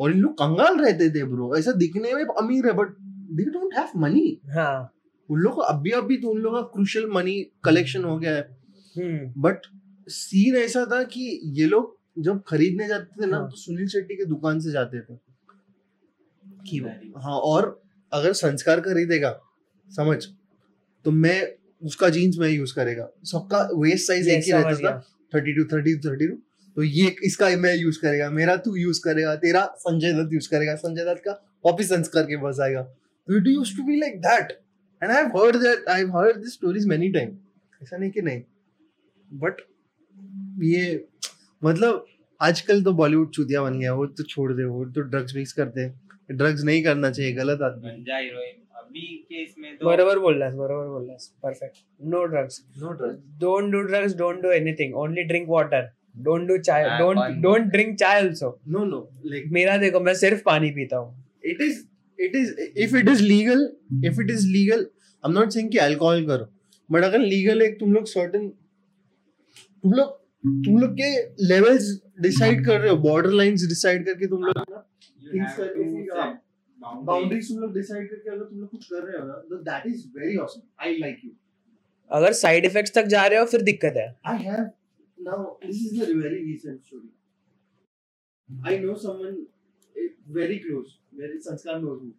और 0.00 0.12
इन 0.12 0.18
लोग 0.18 0.32
कंगाल 0.32 0.76
रहते 0.78 1.10
थे 1.10 1.24
ब्रो 1.24 1.56
ऐसा 1.56 1.72
दिखने 1.72 2.12
में 2.12 2.24
अमीर 2.24 2.66
है 2.66 2.72
but 2.72 2.88
they 3.36 3.44
don't 3.44 3.74
have 3.74 3.88
money 3.96 4.40
हाँ। 4.50 4.94
उन 5.30 5.38
लोग 5.40 5.60
अभी 5.60 5.90
अभी 5.90 6.16
तो 6.16 6.28
उन 6.28 6.38
लोग 6.38 6.54
का 6.54 6.60
क्रूशल 6.60 7.10
मनी 7.10 7.52
कलेक्शन 7.64 8.04
हो 8.04 8.18
गया 8.18 8.34
है। 8.36 8.58
हम्म। 8.98 9.42
बट 9.42 9.58
सीन 10.08 10.56
ऐसा 10.56 10.84
था 10.84 11.02
कि 11.02 11.40
ये 11.44 11.66
लोग 11.66 11.98
जब 12.18 12.42
खरीदने 12.48 12.88
जाते 12.88 13.22
थे 13.22 13.26
ना 13.26 13.36
हाँ। 13.36 13.48
तो 13.48 13.56
सुनील 13.56 13.88
शेट्टी 13.88 14.14
के 14.14 14.24
दुकान 14.24 14.60
से 14.60 14.70
जाते 14.70 15.00
थे। 15.00 15.18
कि 16.70 16.78
हाँ 17.16 17.38
और 17.38 17.82
अगर 18.12 18.32
संस्कार 18.32 18.80
खरीदेगा 18.80 19.40
समझ? 19.90 20.26
तो 21.04 21.10
मैं 21.10 21.52
उसका 21.82 22.08
जीन्स 22.08 22.38
में 22.38 22.48
यूज़ 22.48 22.74
करेगा। 22.74 23.08
सबका 23.24 23.70
वेस्ट 23.74 24.06
साइज़ 24.06 24.28
एक 24.28 24.44
ही 24.44 24.52
रहता 24.52 24.90
था। 24.90 25.17
Thirty 25.34 25.52
two 25.54 25.64
thirty 25.72 25.94
two 25.96 26.08
thirty 26.08 26.28
two. 26.28 26.34
तो 26.76 26.82
ये 26.82 27.14
इसका 27.24 27.48
मैं 27.58 27.74
यूज़ 27.76 27.98
करेगा। 28.00 28.30
मेरा 28.30 28.56
तू 28.56 28.74
यूज़ 28.76 29.00
करेगा। 29.04 29.34
तेरा 29.36 29.64
संजय 29.78 30.12
दत्त 30.12 30.32
यूज़ 30.32 30.48
करेगा। 30.50 30.74
संजय 30.76 31.04
दत्त 31.04 31.22
का 31.24 31.32
वापिस 31.66 31.88
संस्कार 31.88 32.22
के 32.24 32.36
पास 32.42 32.58
आएगा। 32.62 32.80
It 33.28 33.46
use 33.46 33.76
to 33.76 33.84
be 33.84 33.98
like 34.00 34.20
that 34.20 34.52
and 35.02 35.12
I 35.12 35.24
heard 35.36 35.56
that 35.56 35.88
I 35.88 36.02
heard 36.16 36.36
this 36.36 36.52
stories 36.54 36.86
many 36.86 37.08
time 37.12 37.36
ऐसा 37.82 37.96
नहीं 37.96 38.10
कि 38.10 38.22
नहीं। 38.22 38.42
बट 39.30 39.60
ये 40.64 41.04
मतलब 41.62 42.06
आजकल 42.40 42.82
तो 42.82 42.92
बॉलीवुड 42.92 43.30
चूतिया 43.30 43.62
बन 43.62 43.78
गया 43.80 43.92
वो 43.94 44.06
तो 44.06 44.22
छोड़ 44.24 44.52
दे। 44.52 44.64
वो 44.64 44.84
तो 44.86 45.00
ड्रग्स 45.00 45.34
मिक्स 45.36 45.52
करते 45.52 45.88
ड्रग्स 46.30 46.62
नहीं 46.64 46.82
करना 46.84 47.10
चाहिए। 47.10 47.32
गलत 47.32 47.62
आदमी। 47.62 47.90
गंजा 48.82 48.86
हीरोइन 48.86 48.86
अभी 48.86 49.06
के 49.28 49.42
इसमें 49.42 49.76
तो 49.76 49.86
बरोबर 49.86 50.18
बोललास 50.18 50.54
बरोबर 50.54 50.88
बोललास 50.88 51.32
perfect 51.42 51.76
no 52.00 52.24
drugs 52.24 52.64
no 52.78 52.92
drugs 52.92 53.22
don't 53.38 53.70
do 53.70 53.82
drugs 53.86 54.14
don't 54.14 54.42
do 54.42 54.50
anything 54.50 54.94
only 54.94 55.24
drink 55.24 55.48
water 55.48 55.82
don't 56.14 56.46
do 56.46 56.58
chai 56.58 56.88
हाँ, 56.88 56.98
don't 57.00 57.16
पानी। 57.16 57.42
don't 57.42 57.72
drink 57.74 57.98
chai 57.98 58.28
also 58.28 58.52
no 58.68 58.84
no 58.84 59.10
like 59.24 59.44
मेरा 59.52 59.76
देखो 59.76 60.00
मैं 60.00 60.14
सिर्फ़ 60.14 60.42
पानी 60.44 60.70
पीता 60.70 60.96
हूँ 60.96 61.24
it 61.42 61.60
is 61.60 61.84
it 62.18 62.34
is 62.34 62.54
if 62.76 62.94
it 62.94 63.08
is 63.08 63.20
legal 63.20 63.66
if 64.04 64.18
it 64.18 64.30
is 64.30 64.46
legal 64.46 64.86
i'm 65.24 65.32
not 65.32 65.52
saying 65.52 65.70
कि 65.72 65.78
alcohol 65.78 66.26
करो 66.26 66.48
but 66.90 67.04
अगर 67.04 67.18
legal 67.18 67.62
है 67.62 67.72
तुम 67.78 67.92
लोग 67.92 68.06
certain 68.06 68.50
तुम 69.84 69.92
लोग 69.92 70.08
तुम 70.64 70.78
लोग 70.78 70.92
के 71.00 71.10
levels 71.48 71.88
decide 72.26 72.64
कर 72.66 72.80
रहे 72.80 72.90
हो 72.90 72.96
border 72.96 73.32
lines 73.32 73.62
decide 73.66 74.04
करके 74.04 74.26
तुम 74.26 74.42
लोग 74.42 74.76
ना 76.80 76.88
हाँ, 76.88 77.04
boundaries 77.04 77.48
तुम 77.48 77.58
लोग 77.60 77.74
decide 77.76 78.08
करके 78.10 78.30
अगर 78.30 78.44
तुम 78.44 78.60
लोग 78.60 78.70
कुछ 78.70 78.86
कर 78.86 79.02
रहे 79.06 79.18
हो 79.18 79.26
ना 79.26 79.34
तो 79.50 79.62
that 79.70 79.86
is 79.92 80.06
very 80.18 80.36
awesome 80.44 80.66
I 80.88 80.96
like 81.04 81.22
you 81.24 81.34
अगर 82.10 82.32
साइड 82.32 82.64
इफेक्ट्स 82.64 82.94
तक 82.94 83.06
जा 83.14 83.26
रहे 83.26 83.38
हो 83.38 83.46
फिर 83.46 83.62
दिक्कत 83.62 83.96
है 83.96 84.08
I 84.34 84.36
have 84.42 84.68
now 85.18 85.56
this 85.62 85.80
is 85.88 86.00
a 86.02 86.06
very 86.14 86.44
recent 86.44 86.84
story. 86.84 87.08
I 88.70 88.76
know 88.78 88.94
someone 88.96 89.34
eh, 89.96 90.08
very 90.36 90.58
close, 90.60 90.98
very 91.12 91.38
Sanskar 91.46 91.82
knows 91.82 92.02
me. 92.02 92.12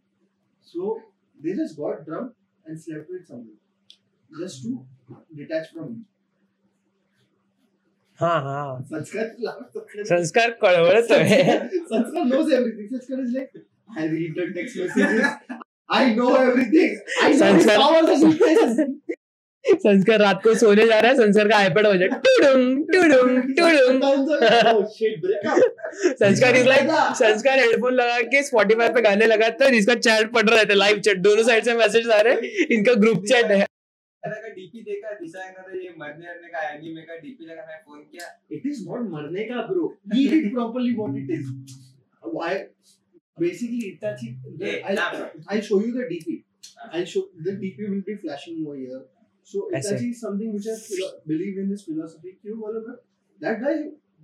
So 0.62 1.00
they 1.43 1.54
just 1.54 1.78
got 1.78 2.06
drunk 2.06 2.34
and 2.65 2.80
slept 2.82 3.10
with 3.10 3.26
someone 3.28 3.58
just 4.39 4.63
to 4.63 4.86
detach 5.41 5.74
from 5.74 5.91
me. 5.93 6.06
हाँ 8.19 8.39
हाँ 8.43 8.88
Sanskar 8.88 9.26
Sanskar 9.41 10.06
संस्कार 10.06 10.50
कळवळत 10.62 11.12
आहे 11.17 11.41
Sanskar 11.91 12.24
knows 12.32 12.52
everything. 12.52 12.89
Sanskar 12.93 13.19
is 13.26 13.34
like, 13.34 13.54
I 13.89 14.06
read 14.06 14.36
the 14.36 14.54
text 14.54 14.78
messages. 14.78 15.25
I 15.89 16.13
know 16.13 16.36
everything. 16.36 17.02
I 17.21 17.34
know 17.34 17.54
his 17.54 17.65
powers 17.67 18.10
and 18.10 18.23
weaknesses. 18.25 18.80
संस्कार 19.65 20.19
रात 20.19 20.41
को 20.43 20.54
सोने 20.56 20.86
जा 20.88 20.99
रहा 20.99 21.12
है 21.12 21.17
संस्कार 21.17 21.47
का 21.47 21.58
आईपैड 21.58 21.88
हो 21.88 21.95
जाए 21.97 22.08
टुडुंग 22.25 22.78
टुडुंग 22.93 23.41
टुडुंग 23.58 24.04
Oh 24.69 24.86
shit, 24.93 25.17
break 25.23 25.47
Sanskar 26.21 26.56
is 26.56 26.67
like 26.67 26.89
Sanskar 27.17 27.60
headphone 27.60 27.93
लगा 27.93 28.19
के 28.34 28.43
स्पॉटिफाई 28.43 28.89
पे 28.95 29.02
गाने 29.02 29.25
लगाता 29.28 29.65
है 29.65 29.78
इसका 29.78 29.95
चैट 29.97 30.32
पढ़ 30.34 30.49
रहा 30.49 30.60
है 30.60 30.75
लाइव 30.75 30.99
चैट 31.08 31.17
दोनों 31.28 31.43
साइड 31.43 31.65
से 31.65 31.73
मैसेज 31.78 32.10
आ 32.10 32.19
रहे 32.21 32.34
हैं 32.34 32.67
इनका 32.78 32.93
ग्रुप 33.04 33.25
चैट 33.25 33.52
है 33.52 33.65
डीपी 34.23 34.82
देखा 34.82 35.13
दिशा 35.19 35.49
का 35.49 35.71
ये 35.73 35.93
मरने 35.97 36.25
मरने 36.25 36.49
का 36.49 36.67
एनीमे 36.69 37.02
का 37.02 37.15
डीपी 37.17 37.45
लगा 37.45 37.65
मैं 37.67 37.78
फ़ोन 37.86 37.99
किया 38.02 38.25
It 38.52 38.65
is 38.71 38.82
not 38.88 39.12
मरने 39.12 39.43
का 39.52 39.67
bro. 39.67 39.91
Read 40.13 40.34
it 40.34 40.54
properly 40.54 40.95
what 40.95 41.15
it 41.15 41.30
is. 41.32 41.45
Why? 42.23 42.54
Basically, 43.39 43.80
Hitachi. 43.91 44.38
I'll, 44.86 44.99
I'll, 44.99 45.32
I'll 45.47 45.62
show 45.62 45.80
you 45.80 45.91
the 45.93 46.04
DP. 46.04 46.43
I'll 46.91 47.06
show 47.06 47.25
the 47.38 47.52
DP 47.52 47.89
will 47.89 48.02
be 48.06 48.15
flashing 48.15 48.63
over 48.65 48.75
here. 48.75 49.02
So 49.43 49.69
Itachi 49.73 50.12
is 50.12 50.21
something 50.21 50.54
which 50.54 50.67
I 50.67 50.75
philo- 50.78 51.19
believe 51.25 51.58
in 51.58 51.69
this 51.69 51.84
philosophy. 51.84 52.38
That 53.39 53.62
guy 53.62 53.75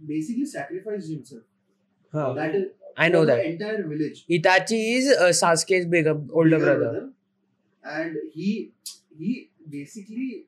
basically 0.05 0.45
sacrificed 0.45 1.09
himself. 1.09 1.43
Huh. 2.11 2.33
That 2.33 2.55
is, 2.55 2.65
I 2.97 3.09
know 3.09 3.25
that. 3.25 3.45
entire 3.45 3.87
village. 3.87 4.25
Itachi 4.29 4.97
is 4.97 5.07
uh, 5.17 5.29
Sasuke's 5.29 5.85
big 5.85 6.07
older 6.07 6.59
brother. 6.59 6.79
brother. 6.79 7.09
And 7.83 8.15
he 8.33 8.71
he 9.17 9.49
basically 9.69 10.45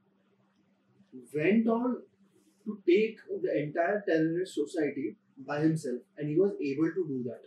went 1.34 1.68
on 1.68 1.98
to 2.66 2.80
take 2.88 3.18
the 3.42 3.64
entire 3.64 4.04
terrorist 4.08 4.56
society 4.56 5.16
by 5.46 5.60
himself, 5.62 6.02
and 6.18 6.30
he 6.30 6.36
was 6.38 6.54
able 6.62 6.92
to 6.92 7.08
do 7.08 7.24
that. 7.28 7.42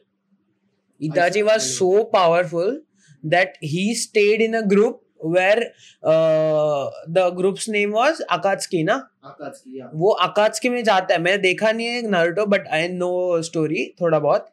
Itachi 1.00 1.42
I 1.42 1.46
was 1.50 1.68
so 1.76 2.04
powerful 2.04 2.80
that 3.24 3.54
he 3.60 3.94
stayed 3.94 4.42
in 4.42 4.54
a 4.54 4.66
group 4.66 5.00
where 5.22 5.62
uh, 6.02 6.90
the 7.06 7.30
group's 7.30 7.68
name 7.68 7.92
was 7.92 8.22
Akatsuki 8.30 8.84
ना 8.84 8.96
Akatsuki, 9.24 9.74
yeah. 9.78 9.88
वो 9.94 10.10
अकात्सुकी 10.26 10.68
में 10.68 10.82
जाता 10.84 11.14
है। 11.14 11.20
मैंने 11.22 11.38
देखा 11.38 11.72
नहीं 11.72 11.86
है 11.86 12.10
Naruto 12.10 12.46
but 12.46 12.68
I 12.68 12.88
know 12.88 13.42
story 13.42 13.86
थोड़ा 14.00 14.18
बहुत। 14.18 14.46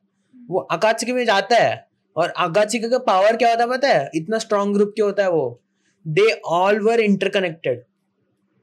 वो 0.50 0.60
अकात्सुकी 0.72 1.14
में 1.14 1.26
जाता 1.26 1.56
है 1.56 1.88
और 2.16 2.30
अकात्सुकी 2.30 2.90
का 2.90 2.98
पावर 2.98 3.38
क्या 3.38 3.50
होता 3.50 3.64
है 3.64 3.70
पता 3.70 3.88
है? 3.88 4.10
इतना 4.16 4.38
स्ट्रॉन्ग 4.38 4.76
ग्रुप 4.76 4.92
क्या 4.96 5.06
होता 5.06 5.24
है 5.24 5.32
वो? 5.32 5.62
दे 6.08 6.32
ऑल 6.46 6.80
वर 6.80 7.00
इंटरकनेक्टेड 7.00 7.84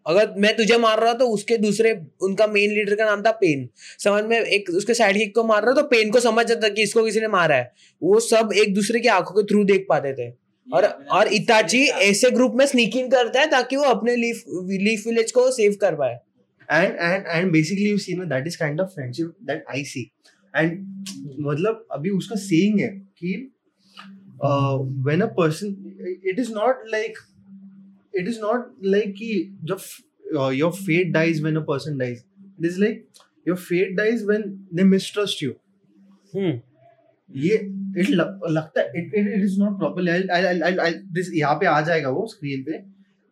अगर 0.07 0.35
मैं 0.39 0.57
तुझे 0.57 0.79
मार 0.79 1.01
रहा 1.01 1.13
तो 1.15 1.29
उसके 1.29 1.57
दूसरे 1.59 1.93
उनका 2.23 2.47
मेन 2.47 2.71
लीडर 2.71 2.95
का 2.95 3.05
नाम 3.05 3.23
था 3.23 3.31
पेन 3.41 3.69
समझ 3.99 4.25
में? 4.25 4.39
एक 4.39 4.71
उसके 4.71 4.95
साइड 4.95 5.19
किक 5.19 5.35
को 5.35 5.45
मार 5.45 5.65
रहा 5.65 5.75
तो 5.75 5.83
पेन 5.89 6.11
को 6.11 6.21
समझ 6.21 6.47
जाता 6.47 6.69
कि 6.69 6.83
इसको 6.83 7.05
किसी 7.05 7.21
ने 7.21 7.29
मारा 7.29 7.57
है। 7.57 7.73
वो 8.03 8.21
सब 8.21 8.51
एक 8.57 8.75
दूसरे 8.75 9.01
की 9.01 9.09
आँखों 9.09 9.35
के 9.35 9.47
थ्रू 9.53 9.65
देख 9.65 9.87
पाते 9.89 10.13
थे। 10.15 10.31
और 10.75 10.85
और 11.13 11.29
इताची 11.35 11.85
ऐसे 11.85 12.31
ग्रुप 12.31 12.55
में 12.57 12.67
स्नीक 12.67 12.97
इन 12.97 13.09
करता 13.11 13.41
है 13.41 13.51
ताकि 13.51 13.77
वो 13.77 13.85
अपने 13.85 14.17
लीफ 14.17 14.45
लीफ 14.83 15.07
विलेज 15.07 15.33
को 15.33 15.51
सेव 15.53 15.77
कर 15.81 15.95
पाए। 15.95 16.19
And 16.69 16.95
and 17.07 17.27
and 17.33 17.51
basically 17.55 17.89
you 17.93 17.99
see 18.03 18.15
ना 18.19 18.27
that 18.29 18.47
is 18.51 18.55
kind 18.59 18.83
of 18.83 18.93
friendship 18.93 19.33
that 19.49 19.67
I 19.73 19.81
see 19.89 20.05
and 20.55 20.71
मतलब 21.49 21.87
अभी 21.93 22.11
उसका 22.11 22.37
saying 22.43 22.81
है 22.81 22.89
कि 23.19 23.33
uh, 24.45 24.77
when 25.09 25.25
a 25.27 25.29
person 25.41 25.75
it 26.33 26.41
is 26.45 26.53
not 26.55 26.81
it 28.23 28.29
is 28.29 28.39
not 28.39 28.71
like 28.95 29.15
कि 29.21 29.31
जब 29.65 29.81
uh, 30.37 30.49
your 30.49 30.73
fate 30.73 31.13
dies 31.13 31.41
when 31.41 31.57
a 31.57 31.65
person 31.73 31.99
dies 31.99 32.25
it 32.59 32.67
is 32.71 32.79
like 32.79 33.05
your 33.45 33.57
fate 33.57 33.97
dies 33.97 34.25
when 34.25 34.49
they 34.73 34.85
mistrust 34.95 35.43
you 35.43 35.55
हम्म 36.35 36.61
ये 37.43 37.57
it 38.03 38.11
लग, 38.11 38.41
लगता 38.51 38.81
है 38.81 38.91
it, 38.95 39.13
it, 39.15 39.27
it 39.27 39.43
is 39.43 39.59
not 39.59 39.79
properly 39.79 40.13
I'll, 40.13 40.31
I'll, 40.31 40.47
I'll, 40.47 40.65
I'll, 40.65 40.81
I'll, 40.87 41.01
this 41.19 41.31
यहाँ 41.35 41.55
पे 41.61 41.67
आ 41.67 41.81
जाएगा 41.89 42.11
वो 42.19 42.27
screen 42.35 42.65
पे 42.69 42.83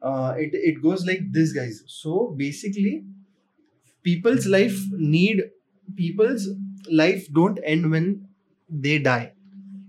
uh, 0.02 0.34
it 0.44 0.54
it 0.70 0.82
goes 0.82 1.06
like 1.06 1.26
this 1.38 1.52
guys 1.52 1.82
so 1.86 2.34
basically 2.38 2.94
people's 4.02 4.46
life 4.46 4.78
need 4.92 5.42
people's 5.96 6.48
life 7.02 7.26
don't 7.40 7.60
end 7.74 7.90
when 7.90 8.08
they 8.86 8.98
die 8.98 9.32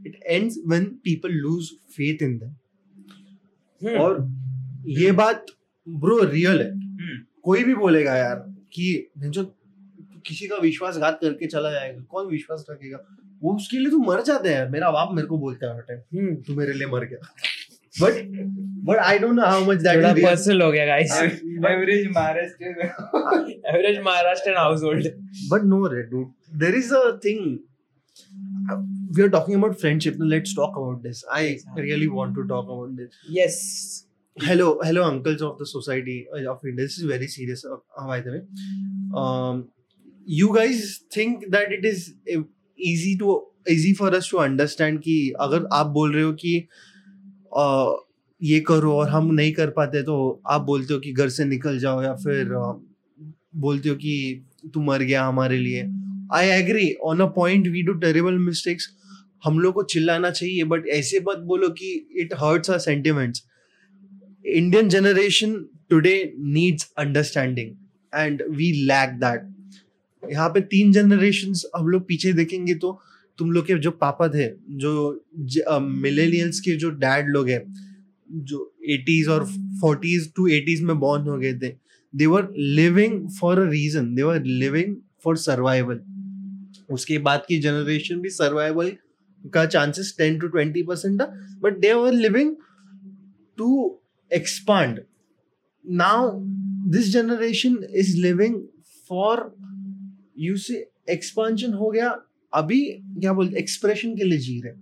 it 0.05 0.15
ends 0.37 0.59
when 0.73 0.89
people 1.09 1.39
lose 1.47 1.73
faith 1.99 2.21
in 2.21 2.37
them 2.39 2.59
हम्म 3.83 3.97
और 3.99 4.19
ये 4.85 5.11
बात 5.11 5.45
bro 5.87 6.19
real 6.23 6.61
है। 6.61 6.69
हम्म, 6.71 7.17
कोई 7.43 7.63
भी 7.63 7.75
बोलेगा 7.75 8.15
यार 8.15 8.35
कि 8.73 9.11
जो 9.17 9.43
किसी 10.27 10.47
का 10.47 10.57
विश्वासघात 10.61 11.19
करके 11.21 11.47
चला 11.47 11.71
जाएगा 11.71 12.01
कौन 12.11 12.27
विश्वास 12.27 12.65
रखेगा? 12.69 12.97
वो 13.43 13.55
उसके 13.55 13.77
लिए 13.77 13.89
तो 13.91 13.97
मर 13.99 14.21
जाते 14.23 14.49
हैं। 14.53 14.69
मेरा 14.69 14.91
बाप 14.91 15.09
मेरे 15.13 15.27
को 15.27 15.37
बोलता 15.37 15.67
है 15.67 15.75
हर 15.75 15.81
टाइम 15.81 15.99
हम्म 16.17 16.35
तू 16.47 16.55
मेरे 16.55 16.73
लिए 16.73 16.87
मर 16.87 17.05
गया। 17.05 17.19
But 18.01 18.13
but 18.85 18.97
I 18.97 19.19
don't 19.19 19.33
know 19.33 19.45
how 19.45 19.65
much 19.65 19.77
that 19.81 20.05
is 20.05 20.25
personal 20.25 20.61
हो 20.61 20.71
गया 20.71 20.85
guys 20.85 21.11
average 21.11 22.07
Maharashtra 22.15 22.65
average 23.73 23.99
Maharashtra 24.05 24.55
household 24.83 25.07
but 25.51 25.65
no 25.73 25.79
red 25.93 26.09
dude. 26.09 26.31
There 26.61 26.75
is 26.79 26.89
a 26.97 27.03
thing 27.25 27.39
we 29.15 29.23
are 29.23 29.29
talking 29.29 29.55
about 29.59 29.79
friendship. 29.83 30.17
Now 30.19 30.27
let's 30.33 30.53
talk 30.59 30.75
about 30.81 30.99
this. 31.07 31.21
I 31.37 31.43
really 31.77 32.09
want 32.17 32.35
to 32.39 32.43
talk 32.51 32.71
about 32.75 32.95
this. 32.99 33.09
Yes 33.37 33.57
hello 34.37 34.79
uncles 35.03 35.41
of 35.43 35.59
the 35.59 35.65
society 35.65 36.27
uh, 36.33 36.51
of 36.51 36.59
india 36.65 36.85
this 36.85 36.97
is 36.97 37.03
very 37.03 37.27
serious 37.27 37.63
uh, 37.65 37.77
uh, 37.97 38.07
by 38.07 38.19
the 38.19 38.31
way 38.31 38.41
um 39.15 39.69
you 40.25 40.55
guys 40.55 41.03
think 41.11 41.51
that 41.51 41.71
it 41.71 41.85
is 41.85 42.15
uh, 42.35 42.41
easy 42.77 43.15
to 43.15 43.43
easy 43.67 43.93
for 43.93 44.09
us 44.15 44.27
to 44.27 44.37
कि 44.99 45.33
अगर 45.39 45.67
आप 45.73 45.87
बोल 45.87 46.13
रहे 46.13 46.23
हो 46.23 46.33
कि 46.33 46.67
uh, 47.57 47.95
ये 48.41 48.59
करो 48.59 48.93
और 48.93 49.09
हम 49.09 49.31
नहीं 49.33 49.51
कर 49.53 49.69
पाते 49.69 50.03
तो 50.03 50.41
आप 50.47 50.61
बोलते 50.61 50.93
हो 50.93 50.99
कि 50.99 51.13
घर 51.13 51.29
से 51.29 51.45
निकल 51.45 51.79
जाओ 51.79 52.01
या 52.03 52.13
फिर 52.15 52.43
uh, 52.45 52.75
बोलते 53.55 53.89
हो 53.89 53.95
कि 53.95 54.45
तू 54.73 54.81
मर 54.81 55.03
गया 55.03 55.25
हमारे 55.25 55.57
लिए 55.57 55.87
I 56.33 56.47
agree 56.47 56.93
on 57.05 57.19
a 57.19 57.25
point 57.25 57.67
we 57.67 57.81
do 57.81 57.93
terrible 57.93 58.33
mistakes 58.33 58.89
हम 59.45 59.59
लोग 59.59 59.73
को 59.73 59.83
चिल्लाना 59.83 60.29
चाहिए 60.31 60.63
बट 60.63 60.87
ऐसे 60.87 61.19
मत 61.19 61.37
बोलो 61.37 61.69
कि 61.69 62.09
it 62.21 62.33
hurts 62.33 62.69
our 62.69 62.79
sentiments 62.79 63.43
Indian 64.45 64.89
generation 64.89 65.53
today 65.89 66.33
needs 66.39 66.91
understanding 66.97 67.71
and 68.15 68.43
we 68.49 68.71
lack 68.85 69.09
that 69.09 70.31
यहाँ 70.31 70.49
पे 70.49 70.61
तीन 70.61 70.91
जनरेशन 70.91 71.53
हम 71.77 71.87
लोग 71.87 72.07
पीछे 72.07 72.33
देखेंगे 72.33 72.75
तो 72.75 72.99
तुम 73.37 73.51
लोग 73.51 73.65
के 73.67 73.75
जो 73.75 73.91
पापा 73.91 74.27
थे, 74.27 74.47
जो 74.69 75.79
मिलेनियल्स 75.81 76.59
के 76.59 76.75
जो 76.75 76.89
डैड 76.89 77.29
लोग 77.29 77.49
हैं, 77.49 77.63
जो 78.29 78.73
80s 78.91 79.27
और 79.29 79.45
40s 79.85 80.27
टू 80.35 80.49
80s 80.49 80.79
में 80.79 80.99
बॉर्न 80.99 81.27
हो 81.27 81.37
गए 81.37 81.53
थे 81.53 81.73
they 82.15 82.25
were 82.25 82.47
living 82.57 83.29
for 83.29 83.59
a 83.59 83.69
reason 83.69 84.13
they 84.15 84.23
were 84.23 84.43
living 84.43 84.95
for 85.23 85.37
survival 85.37 85.99
उसके 86.89 87.17
बाद 87.17 87.45
की 87.47 87.59
जनरेशन 87.59 88.15
भी 88.15 88.29
सर्वाइवल 88.29 88.91
का 89.53 89.65
चांसेस 89.65 90.15
टेन 90.17 90.39
टू 90.39 90.47
20 90.47 90.85
परसेंट 90.87 91.21
था 91.21 91.25
but 91.59 91.77
they 91.77 91.93
were 91.93 92.13
living 92.13 92.55
to 93.57 93.99
expand. 94.37 94.99
Now 95.85 96.43
this 96.95 97.09
generation 97.13 97.77
is 98.03 98.15
living 98.25 98.55
for 99.09 99.51
you 100.45 100.57
see 100.65 100.79
expansion 101.09 101.73
हो 101.73 101.91
गया. 101.91 102.09
अभी 102.53 102.85
क्या 102.93 103.33
बोलते 103.33 103.59
एक्सप्रेशन 103.59 104.15
के 104.15 104.23
लिए 104.23 104.39
जी 104.39 104.61
रहे 104.61 104.73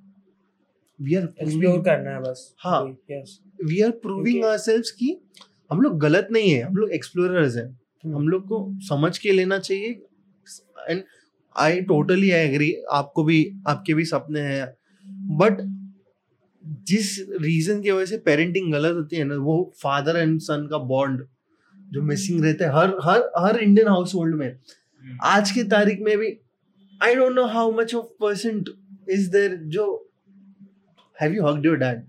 वी 1.01 1.15
आर 1.15 1.23
एक्सप्लोर 1.41 1.79
करना 1.79 2.11
है 2.11 2.21
बस. 2.21 2.55
हाँ। 2.59 2.83
वी 3.65 3.81
आर 3.81 3.91
प्रूविंग 3.91 4.43
आवरसेल्व्स 4.45 4.91
कि 4.91 5.17
हम 5.71 5.81
लोग 5.81 5.99
गलत 5.99 6.27
नहीं 6.31 6.51
है. 6.51 6.61
हम 6.61 6.75
लोग 6.75 6.91
एक्सप्लोरर्स 6.91 7.55
हैं. 7.57 7.79
हम 8.15 8.27
लोग 8.27 8.43
को 8.43 8.79
समझ 8.79 9.17
के 9.17 9.31
लेना 9.31 9.59
चाहिए. 9.59 10.01
एंड 10.89 11.03
आई 11.57 11.81
टोटली 11.81 12.31
एग्री 12.31 12.75
आपको 12.91 13.23
भी 13.23 13.53
आपके 13.67 13.93
भी 13.93 14.05
सपने 14.05 14.39
हैं. 14.39 14.75
बट 15.37 15.80
जिस 16.63 17.17
रीजन 17.41 17.81
की 17.81 17.91
वजह 17.91 18.05
से 18.05 18.17
पेरेंटिंग 18.25 18.71
गलत 18.73 18.95
होती 18.95 19.15
है 19.15 19.23
ना 19.23 19.35
वो 19.41 19.57
फादर 19.83 20.17
एंड 20.17 20.39
सन 20.41 20.67
का 20.71 20.77
बॉन्ड 20.87 21.25
जो 21.77 22.01
मिसिंग 22.03 22.43
रहता 22.45 22.65
है 22.65 22.71
हर 22.71 22.95
हर 23.03 23.31
हर 23.37 23.59
इंडियन 23.59 23.87
हाउस 23.87 24.15
होल्ड 24.15 24.35
में 24.35 24.55
आज 25.25 25.51
की 25.51 25.63
तारीख 25.69 25.99
में 26.01 26.17
भी 26.17 26.27
I 27.01 27.15
don't 27.15 27.35
know 27.35 27.45
how 27.49 27.71
much 27.71 27.95
of 27.95 28.07
percent 28.21 28.69
is 29.09 29.29
there 29.31 29.55
जो 29.75 29.85
have 31.17 31.33
you 31.33 31.47
hugged 31.47 31.65
your 31.65 31.77
dad 31.77 32.03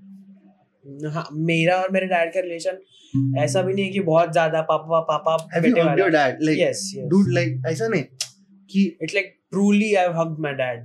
हाँ 1.09 1.27
मेरा 1.33 1.77
और 1.77 1.91
मेरे 1.93 2.07
डैड 2.07 2.33
का 2.35 2.41
रिलेशन 2.41 3.38
ऐसा 3.38 3.62
भी 3.62 3.73
नहीं 3.75 3.85
है 3.85 3.91
कि 3.93 4.01
बहुत 4.03 4.33
ज़्यादा 4.33 4.61
पापा 4.71 5.01
पापा 5.09 5.37
have 5.55 5.67
you 5.67 5.75
hugged 5.77 6.01
your 6.01 6.11
dad 6.11 6.43
like 6.43 6.59
yes 6.61 6.91
yes 6.97 7.09
dude 7.11 7.33
like 7.33 7.62
ऐसा 7.69 7.88
नहीं 7.88 8.05
कि 8.71 8.85
it's 9.03 9.15
like 9.15 9.37
truly 9.51 9.95
I 9.95 10.05
have 10.05 10.21
hugged 10.21 10.41
my 10.41 10.53
dad 10.55 10.85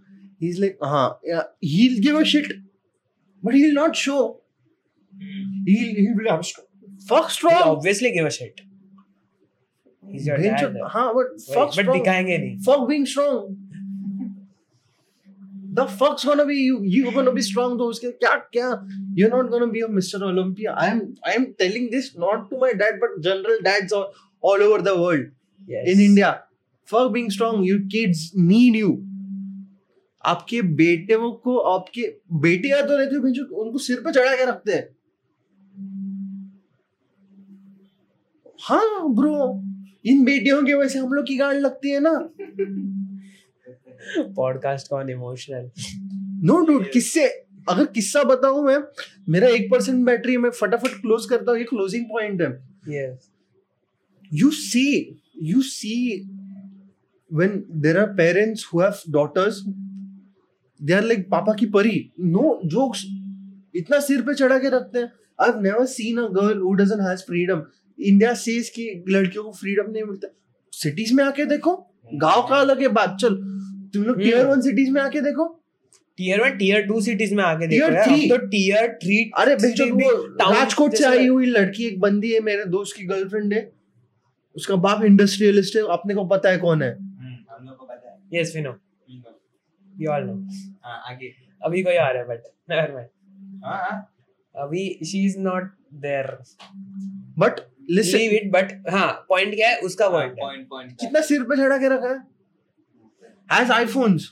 he's 0.44 0.58
like 0.64 0.78
uh 0.82 1.08
yeah 1.32 1.42
he'll 1.72 2.00
give 2.06 2.16
a 2.20 2.24
shit 2.34 2.52
but 3.42 3.54
he'll 3.60 3.74
not 3.80 3.96
show 4.04 4.20
he'll 5.66 5.94
he'll 6.00 6.16
be 6.16 6.24
like 6.24 6.34
I'm 6.38 6.42
strong. 6.52 6.66
fuck 7.10 7.30
strong 7.38 7.62
obviously 7.74 8.10
give 8.18 8.26
a 8.26 8.34
shit 8.40 8.60
He's 10.14 10.26
your 10.30 10.36
Bench 10.40 10.60
dad. 10.62 10.74
of- 10.80 10.90
हाँ 10.96 11.04
but 11.14 11.30
fuck 11.44 11.68
but 11.68 11.72
strong 11.78 11.96
दिखाएंगे 11.98 12.36
नहीं 12.42 12.58
fuck 12.66 12.82
being 12.90 13.06
strong 13.12 13.38
the 15.78 15.86
fuck's 15.86 16.24
gonna 16.24 16.44
be 16.50 16.54
you 16.66 16.76
you're 16.96 17.12
gonna 17.16 17.32
be 17.38 17.42
strong 17.46 17.76
तो 17.78 17.88
उसके 17.94 18.10
क्या 18.24 18.34
क्या 18.56 18.68
you're 19.20 19.30
not 19.32 19.50
gonna 19.54 19.68
be 19.72 19.82
a 19.86 19.88
Mr. 19.96 20.20
Olympia 20.28 20.74
I 20.84 20.86
am 20.92 21.00
I 21.32 21.34
am 21.40 21.48
telling 21.62 21.88
this 21.94 22.08
not 22.24 22.46
to 22.52 22.60
my 22.62 22.70
dad 22.84 23.00
but 23.02 23.18
general 23.26 23.58
dads 23.66 23.92
all, 23.92 24.06
all 24.40 24.62
over 24.68 24.80
the 24.90 24.94
world 25.02 25.26
Yes. 25.74 25.88
in 25.92 26.00
India 26.06 26.30
fuck 26.92 27.12
being 27.18 27.30
strong 27.36 27.62
your 27.64 27.80
kids 27.96 28.22
need 28.52 28.76
you 28.82 28.90
आपके 30.25 30.61
बेटे 30.61 31.17
को 31.17 31.57
आपके 31.57 32.19
बेटियाँ 32.33 32.87
तो 32.87 32.97
रहती 32.97 33.15
है 33.15 33.21
उनको 33.61 33.77
सिर 33.77 33.99
पे 33.99 34.11
चढ़ा 34.11 34.35
के 34.35 34.45
रखते 34.45 34.71
हैं। 34.71 34.95
हाँ 38.61 39.15
ब्रो 39.15 39.63
इन 40.05 40.25
बेटियों 40.25 40.63
की 40.63 40.73
वजह 40.73 40.87
से 40.87 40.99
हम 40.99 41.13
लोग 41.13 41.27
की 41.27 41.37
गांड 41.37 41.59
लगती 41.59 41.89
है 41.89 41.99
ना। 41.99 42.13
पॉडकास्ट 44.35 44.87
कौन 44.87 45.09
इमोशनल 45.09 45.71
नो 46.43 46.65
डूड 46.65 46.91
किससे? 46.91 47.47
अगर 47.69 47.85
किस्सा 47.85 48.23
बताऊँ 48.23 48.65
मैं 48.65 48.77
मेरा 49.29 49.47
एक 49.47 49.71
परसेंट 49.71 50.05
बैटरी 50.05 50.37
मैं 50.37 50.49
फटाफट 50.49 51.01
क्लोज 51.01 51.25
करता 51.25 51.51
हूँ 51.51 51.59
ये 51.59 51.65
क्लोजिंग 51.65 52.05
पॉइंट 52.05 52.41
है। 52.41 52.71
Yes 52.89 53.31
you 54.31 54.51
see 54.51 55.17
you 55.35 55.61
see 55.61 56.25
when 57.31 57.65
there 57.69 58.01
are 58.01 58.13
parents 58.13 58.63
who 58.63 58.79
have 58.79 59.01
daughters 59.09 59.65
they 60.81 60.99
are 60.99 61.05
like 61.07 61.23
पापा 61.31 61.53
की 61.53 61.65
परी 61.65 62.11
no 62.27 62.51
jokes. 62.73 63.03
इतना 63.75 63.99
सिर 63.99 64.21
पे 64.21 64.33
चढ़ा 64.33 64.57
के 64.59 64.69
रखते 64.69 64.99
हैं। 64.99 65.11
I've 65.39 65.61
never 65.61 65.85
seen 65.91 66.19
a 66.19 66.27
girl 66.37 66.57
who 66.63 66.75
doesn't 66.79 67.03
has 67.07 67.23
freedom. 67.29 67.61
India 67.99 68.33
says 68.33 68.69
कि 68.69 69.03
लड़कियों 69.09 69.43
को 69.43 69.51
फ्रीडम 69.51 69.91
नहीं 69.91 70.03
मिलता। 70.03 70.27
सिटीज़ 70.73 71.13
में 71.13 71.23
आके 71.23 71.45
देखो। 71.45 71.75
गाँव 72.13 72.47
का 72.49 72.55
अलग 72.55 72.81
है 72.81 72.87
बात। 72.87 73.17
चल 73.21 73.35
तुम 73.93 74.03
लोग 74.03 74.21
टीयर 74.21 74.45
वन 74.47 74.61
सिटीज़ 74.61 74.91
में 74.91 75.01
आके 75.01 75.21
देखो। 75.21 75.45
Tier 76.17 76.41
one 76.41 76.57
tier 76.57 76.81
two 76.81 77.01
cities 77.01 77.33
में 77.35 77.43
आगे 77.43 77.67
देखो 77.67 77.91
यार, 77.91 78.05
तो 78.05 78.37
टीयर 78.37 78.87
थ्री 79.03 79.31
अरे 79.37 79.55
भी 79.55 79.91
वो 79.91 80.11
राजकोट 80.51 80.93
से 80.93 81.05
आई 81.05 81.27
हुई 81.27 81.45
लड़की 81.45 81.85
एक 81.85 81.99
बंदी 81.99 82.31
है 82.33 82.39
मेरे 82.39 82.65
दोस्त 82.65 82.97
की 82.97 83.05
गर्लफ्रेंड 83.05 83.53
है। 83.53 83.71
उसका 84.55 84.75
बाप 84.75 85.03
इंडस्ट्रियलिस्ट 85.03 85.75
है। 85.75 85.83
अपने 85.91 86.15
को 86.15 86.25
पता 86.25 86.49
है 86.49 86.57
कौन 86.57 86.83
है। 86.83 86.91
हम 86.91 87.65
लोग 87.65 87.77
को 87.77 87.85
पता 87.85 88.11
है 88.11 88.41
yes 88.41 88.53
we 88.55 88.61
know 88.61 88.75
we 90.01 90.05
all 90.07 90.23
know 90.25 90.33
हाँ 90.83 91.01
आगे। 91.09 91.33
अभी 91.61 91.83
कोई 91.83 91.95
आ 91.95 92.09
रहा 92.09 92.21
है 92.21 92.27
बट 92.27 92.43
नेवर 92.69 92.93
माइंड 92.93 93.09
हाँ 93.65 93.77
हाँ। 93.79 93.97
अभी 94.55 94.83
she 95.05 95.25
is 95.25 95.37
not 95.39 95.71
there 96.01 96.25
but 97.39 97.59
listen 97.89 98.17
leave 98.17 98.31
it 98.33 98.51
but 98.51 98.71
हाँ 98.91 99.11
पॉइंट 99.29 99.53
क्या 99.55 99.69
है? 99.69 99.79
उसका 99.79 100.09
पॉइंट 100.09 100.31
है। 100.31 100.37
पॉइंट 100.39 100.67
पॉइंट 100.69 100.91
कितना 101.01 101.21
सिर 101.21 101.43
पे 101.43 101.55
चढ़ा 101.57 101.77
के 101.77 101.89
रखा 101.89 102.09
है? 102.09 102.19
हैज़ 103.49 103.71
आईफोन्स 103.71 104.31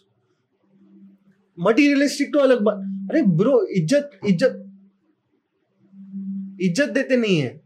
मटीरियलिस्टिक 1.57 2.33
तो 2.33 2.39
अलग 2.39 2.61
बात। 2.63 2.77
अरे 3.11 3.21
ब्रो 3.37 3.61
इज़्ज़त 3.77 4.19
इज़्ज़त। 4.25 4.65
इज़्ज़त 6.61 6.89
देते 6.89 7.17
नहीं 7.17 7.39
है। 7.39 7.59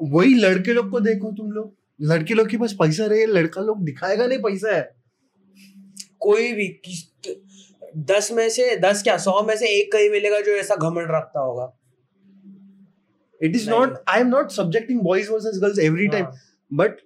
वही 0.00 0.34
लड़के 0.34 0.72
लोग 0.72 0.90
को 0.90 1.00
देखो 1.00 1.30
तुम 1.32 1.50
लोग। 1.52 1.76
लड़के 2.00 2.34
लोग 2.34 2.48
के 2.50 2.56
पास 2.58 2.72
पैसा 2.80 3.06
रहे 3.06 3.26
लड़का 3.26 3.62
लोग 3.62 3.84
दिखाएगा 3.84 4.26
नहीं 4.26 4.38
पैसा 4.38 4.74
है। 4.76 4.82
कोई 6.20 6.52
भी 6.52 6.68
दस 8.12 8.30
में 8.32 8.48
से 8.50 8.74
दस 8.80 9.02
क्या 9.02 9.16
सौ 9.18 9.42
में 9.42 9.56
से 9.56 9.68
एक 9.78 9.92
कहीं 9.92 10.10
मिलेगा 10.10 10.40
जो 10.40 10.52
ऐसा 10.52 10.74
घमंड 10.76 11.10
रखता 11.10 11.40
होगा। 11.40 11.72
It 13.40 13.56
is 13.56 13.68
not 13.70 13.96
I 14.08 14.20
am 14.20 14.28
not 14.28 14.50
subjecting 14.50 15.00
boys 15.00 15.30
versus 15.30 15.58
girls 15.60 15.78
every 15.78 16.08
time 16.08 16.26
but 16.70 17.00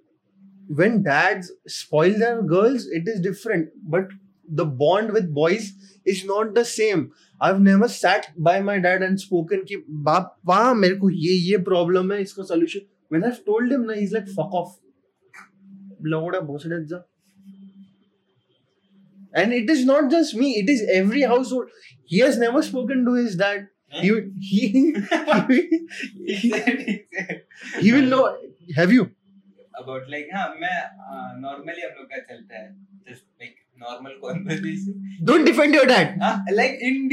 when 0.71 1.01
dads 1.03 1.51
spoil 1.69 2.13
their 2.13 2.41
girls 2.53 2.87
it 2.95 3.09
is 3.09 3.21
different 3.23 3.71
but 3.95 4.13
the 4.51 4.61
bond 4.79 5.11
with 5.11 5.29
boys 5.31 5.71
is 6.07 6.25
not 6.27 6.53
the 6.57 6.63
same 6.63 7.07
I 7.41 7.51
have 7.51 7.61
never 7.61 7.87
sat 7.87 8.25
by 8.39 8.61
my 8.61 8.79
dad 8.79 9.03
and 9.03 9.17
spoken 9.17 9.63
कि 9.63 9.83
बाप 9.89 10.35
वाह 10.45 10.73
मेरे 10.73 10.95
को 10.95 11.09
ये 11.09 11.33
ये 11.49 11.57
problem 11.63 12.11
है 12.11 12.21
इसका 12.21 12.43
solution 12.43 12.87
when 13.11 13.23
I 13.23 13.43
told 13.45 13.71
him 13.71 13.81
ना 13.81 13.93
he 13.93 14.03
is 14.03 14.13
like 14.13 14.27
fuck 14.29 14.55
off 14.55 14.82
लवड़ा 16.05 16.39
भोसड़े 16.51 16.85
जा 16.93 17.03
and 19.41 19.53
it 19.57 19.69
is 19.73 19.79
not 19.85 20.09
just 20.13 20.35
me 20.39 20.47
it 20.57 20.67
is 20.71 20.81
every 20.95 21.21
household 21.29 21.69
he 22.11 22.19
has 22.23 22.35
never 22.41 22.59
spoken 22.65 22.99
to 23.05 23.13
his 23.19 23.35
dad 23.37 23.63
he 24.01 24.09
he 24.49 24.67
he, 26.41 26.51
he 27.85 27.91
will 27.95 28.09
know 28.15 28.23
have 28.79 28.93
you 28.97 29.05
about 29.79 30.09
like 30.09 30.27
हाँ 30.33 30.47
मैं 30.61 30.75
normally 31.41 31.81
हम 31.81 31.95
लोग 31.99 32.05
का 32.09 32.17
चलता 32.29 32.59
है 32.59 32.67
just 33.09 33.23
like 33.41 33.55
normal 33.83 34.19
conversation 34.21 35.25
don't 35.29 35.49
defend 35.51 35.77
your 35.77 35.85
dad 35.91 36.13
हाँ 36.23 36.33
like 36.51 36.79
in 36.89 37.09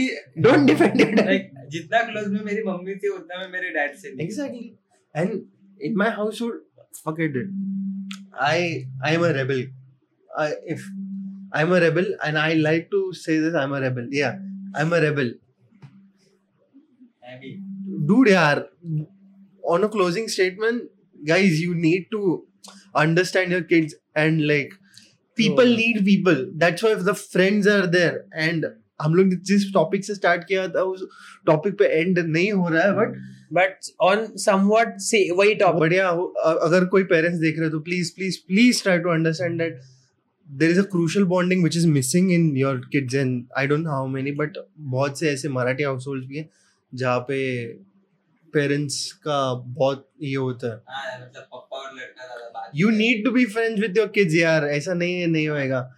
don't 0.49 0.73
defend 0.73 1.01
your 1.05 1.11
dad 1.15 1.27
like 1.27 1.51
जितना 1.77 2.03
close 2.11 2.27
में 2.33 2.41
मेरी 2.51 2.63
मम्मी 2.67 2.95
थी 3.05 3.15
उतना 3.15 3.39
मैं 3.39 3.49
मेरे 3.53 3.71
डैड 3.79 3.97
से 4.03 4.13
exactly 4.27 4.67
and 5.15 5.41
in 5.89 5.97
my 6.03 6.11
household 6.21 6.61
forget 7.05 7.37
it 7.37 7.49
i 8.33 8.87
i 9.03 9.15
am 9.15 9.25
a 9.25 9.33
rebel 9.33 9.63
i 10.39 10.53
if 10.75 10.83
i'm 11.53 11.73
a 11.73 11.81
rebel 11.81 12.07
and 12.25 12.39
i 12.39 12.53
like 12.55 12.91
to 12.91 13.13
say 13.13 13.39
this 13.39 13.55
i'm 13.55 13.73
a 13.73 13.81
rebel 13.81 14.07
yeah 14.11 14.37
i'm 14.75 14.93
a 14.93 15.01
rebel 15.01 15.33
dude 18.11 18.33
yaar 18.35 18.67
on 19.75 19.85
a 19.85 19.89
closing 19.89 20.29
statement 20.29 20.85
guys 21.33 21.61
you 21.61 21.75
need 21.75 22.07
to 22.11 22.45
understand 22.95 23.51
your 23.51 23.63
kids 23.63 23.95
and 24.15 24.47
like 24.47 24.73
people 25.37 25.65
True. 25.65 25.77
need 25.77 26.05
people 26.05 26.47
that's 26.57 26.83
why 26.83 26.93
if 26.93 27.05
the 27.05 27.15
friends 27.15 27.67
are 27.67 27.87
there 27.87 28.25
and 28.33 28.67
हम 29.03 29.15
लोग 29.15 29.35
जिस 29.51 29.73
topic 29.75 30.05
से 30.05 30.15
start 30.15 30.43
किया 30.49 30.69
था 30.69 30.83
उस 30.95 31.05
topic 31.47 31.75
पे 31.79 31.85
end 31.85 32.19
नहीं 32.19 32.53
हो 32.53 32.69
रहा 32.69 32.83
है 32.83 32.93
बट 32.97 33.15
बट 33.53 33.91
ऑन 34.01 34.27
समवट 34.37 34.97
से 35.01 35.19
वही 35.37 35.55
टॉपिक 35.55 35.81
बढ़िया 35.81 36.09
अगर 36.67 36.85
कोई 36.93 37.05
पेरेंट्स 37.13 37.39
देख 37.41 37.59
रहे 37.59 37.65
हो 37.65 37.71
तो 37.71 37.81
please 37.89 38.13
please 38.17 38.39
please 38.49 38.83
try 38.83 38.99
to 38.99 39.11
understand 39.11 39.59
that 39.63 39.81
there 40.49 40.71
is 40.71 40.81
a 40.81 40.85
crucial 40.93 41.25
bonding 41.35 41.65
which 41.65 41.77
is 41.77 41.87
missing 41.89 42.33
in 42.33 42.57
your 42.57 42.81
kids 42.93 43.15
and 43.15 43.45
I 43.59 43.67
don't 43.67 43.81
know 43.81 43.91
how 43.91 44.07
many 44.17 44.33
but 44.43 44.59
बहुत 44.79 45.19
से 45.19 45.31
ऐसे 45.31 45.49
मराठी 45.49 45.83
हाउस 45.83 46.07
होल्ड 46.09 46.27
भी 46.29 46.37
हैं 46.37 46.49
जहाँ 46.95 47.21
पे 47.29 47.41
पेरेंट्स 48.55 49.13
का 49.27 49.53
बहुत 49.55 50.09
ये 50.23 50.35
होता 50.35 50.73
है। 50.73 50.79
यू 50.81 50.91
नीड 50.91 51.65
टू 51.65 51.71
बी 51.81 51.85
लड़का 51.95 52.27
ज़्यादा 52.27 52.71
your 52.75 52.93
you 52.93 52.97
need 52.99 53.25
to 53.27 53.31
be 53.37 53.45
friends 53.53 53.83
with 53.83 53.99
your 53.99 54.09
kids 54.17 54.35
यार 54.35 54.65
ऐसा 54.65 54.95
नहीं 54.95 55.21
है 55.21 55.27
नहीं 55.27 55.49
होएगा। 55.49 55.89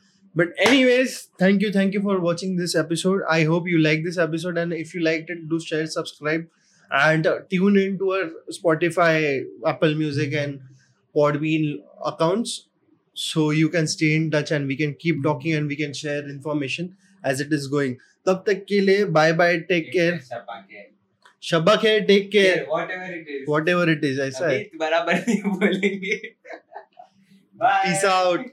But 0.41 0.53
anyways 0.67 1.15
thank 1.43 1.63
you 1.65 1.71
thank 1.73 1.97
you 1.97 2.03
for 2.05 2.15
watching 2.27 2.53
this 2.59 2.75
episode. 2.83 3.25
I 3.33 3.41
hope 3.53 3.67
you 3.73 3.81
like 3.87 4.05
this 4.05 4.19
episode 4.25 4.61
and 4.61 4.77
if 4.77 4.95
you 4.95 5.03
liked 5.07 5.33
it 5.35 5.43
do 5.51 5.59
share 5.65 5.87
subscribe. 5.95 6.47
and 6.92 7.28
uh, 7.28 7.40
tune 7.50 7.78
into 7.78 8.12
our 8.14 8.30
spotify 8.52 9.44
apple 9.66 9.96
music 9.96 10.34
and 10.34 10.60
podbean 11.16 11.80
accounts 12.06 12.68
so 13.14 13.50
you 13.52 13.70
can 13.70 13.88
stay 13.88 14.16
in 14.16 14.30
touch 14.32 14.52
and 14.52 14.68
we 14.68 14.78
can 14.78 14.94
keep 14.94 15.24
talking 15.24 15.54
and 15.54 15.68
we 15.68 15.76
can 15.76 15.94
share 15.94 16.30
information 16.30 16.96
as 17.24 17.42
it 17.42 17.52
is 17.52 17.68
going 17.68 17.98
तब 18.28 18.44
तक 18.48 18.66
के 18.70 18.80
लिए 18.82 19.04
bye 19.18 19.34
bye 19.34 19.58
take 19.68 19.90
care 19.92 20.18
Sapa 20.24 20.60
के 20.62 20.86
शब्बा 21.50 21.76
खैर 21.82 22.02
take 22.06 22.30
care 22.32 22.66
whatever 22.70 23.14
it 23.14 23.28
is 23.30 23.46
whatever 23.70 23.90
it 23.90 24.04
is 24.06 24.20
ऐसा 24.20 24.48
है 24.48 24.58
अभी 24.64 24.78
बराबर 24.78 25.14
नहीं 25.28 25.42
बोलेंगे 25.44 26.16
बाय 27.62 27.84
Peace 27.86 28.04
out. 28.10 28.46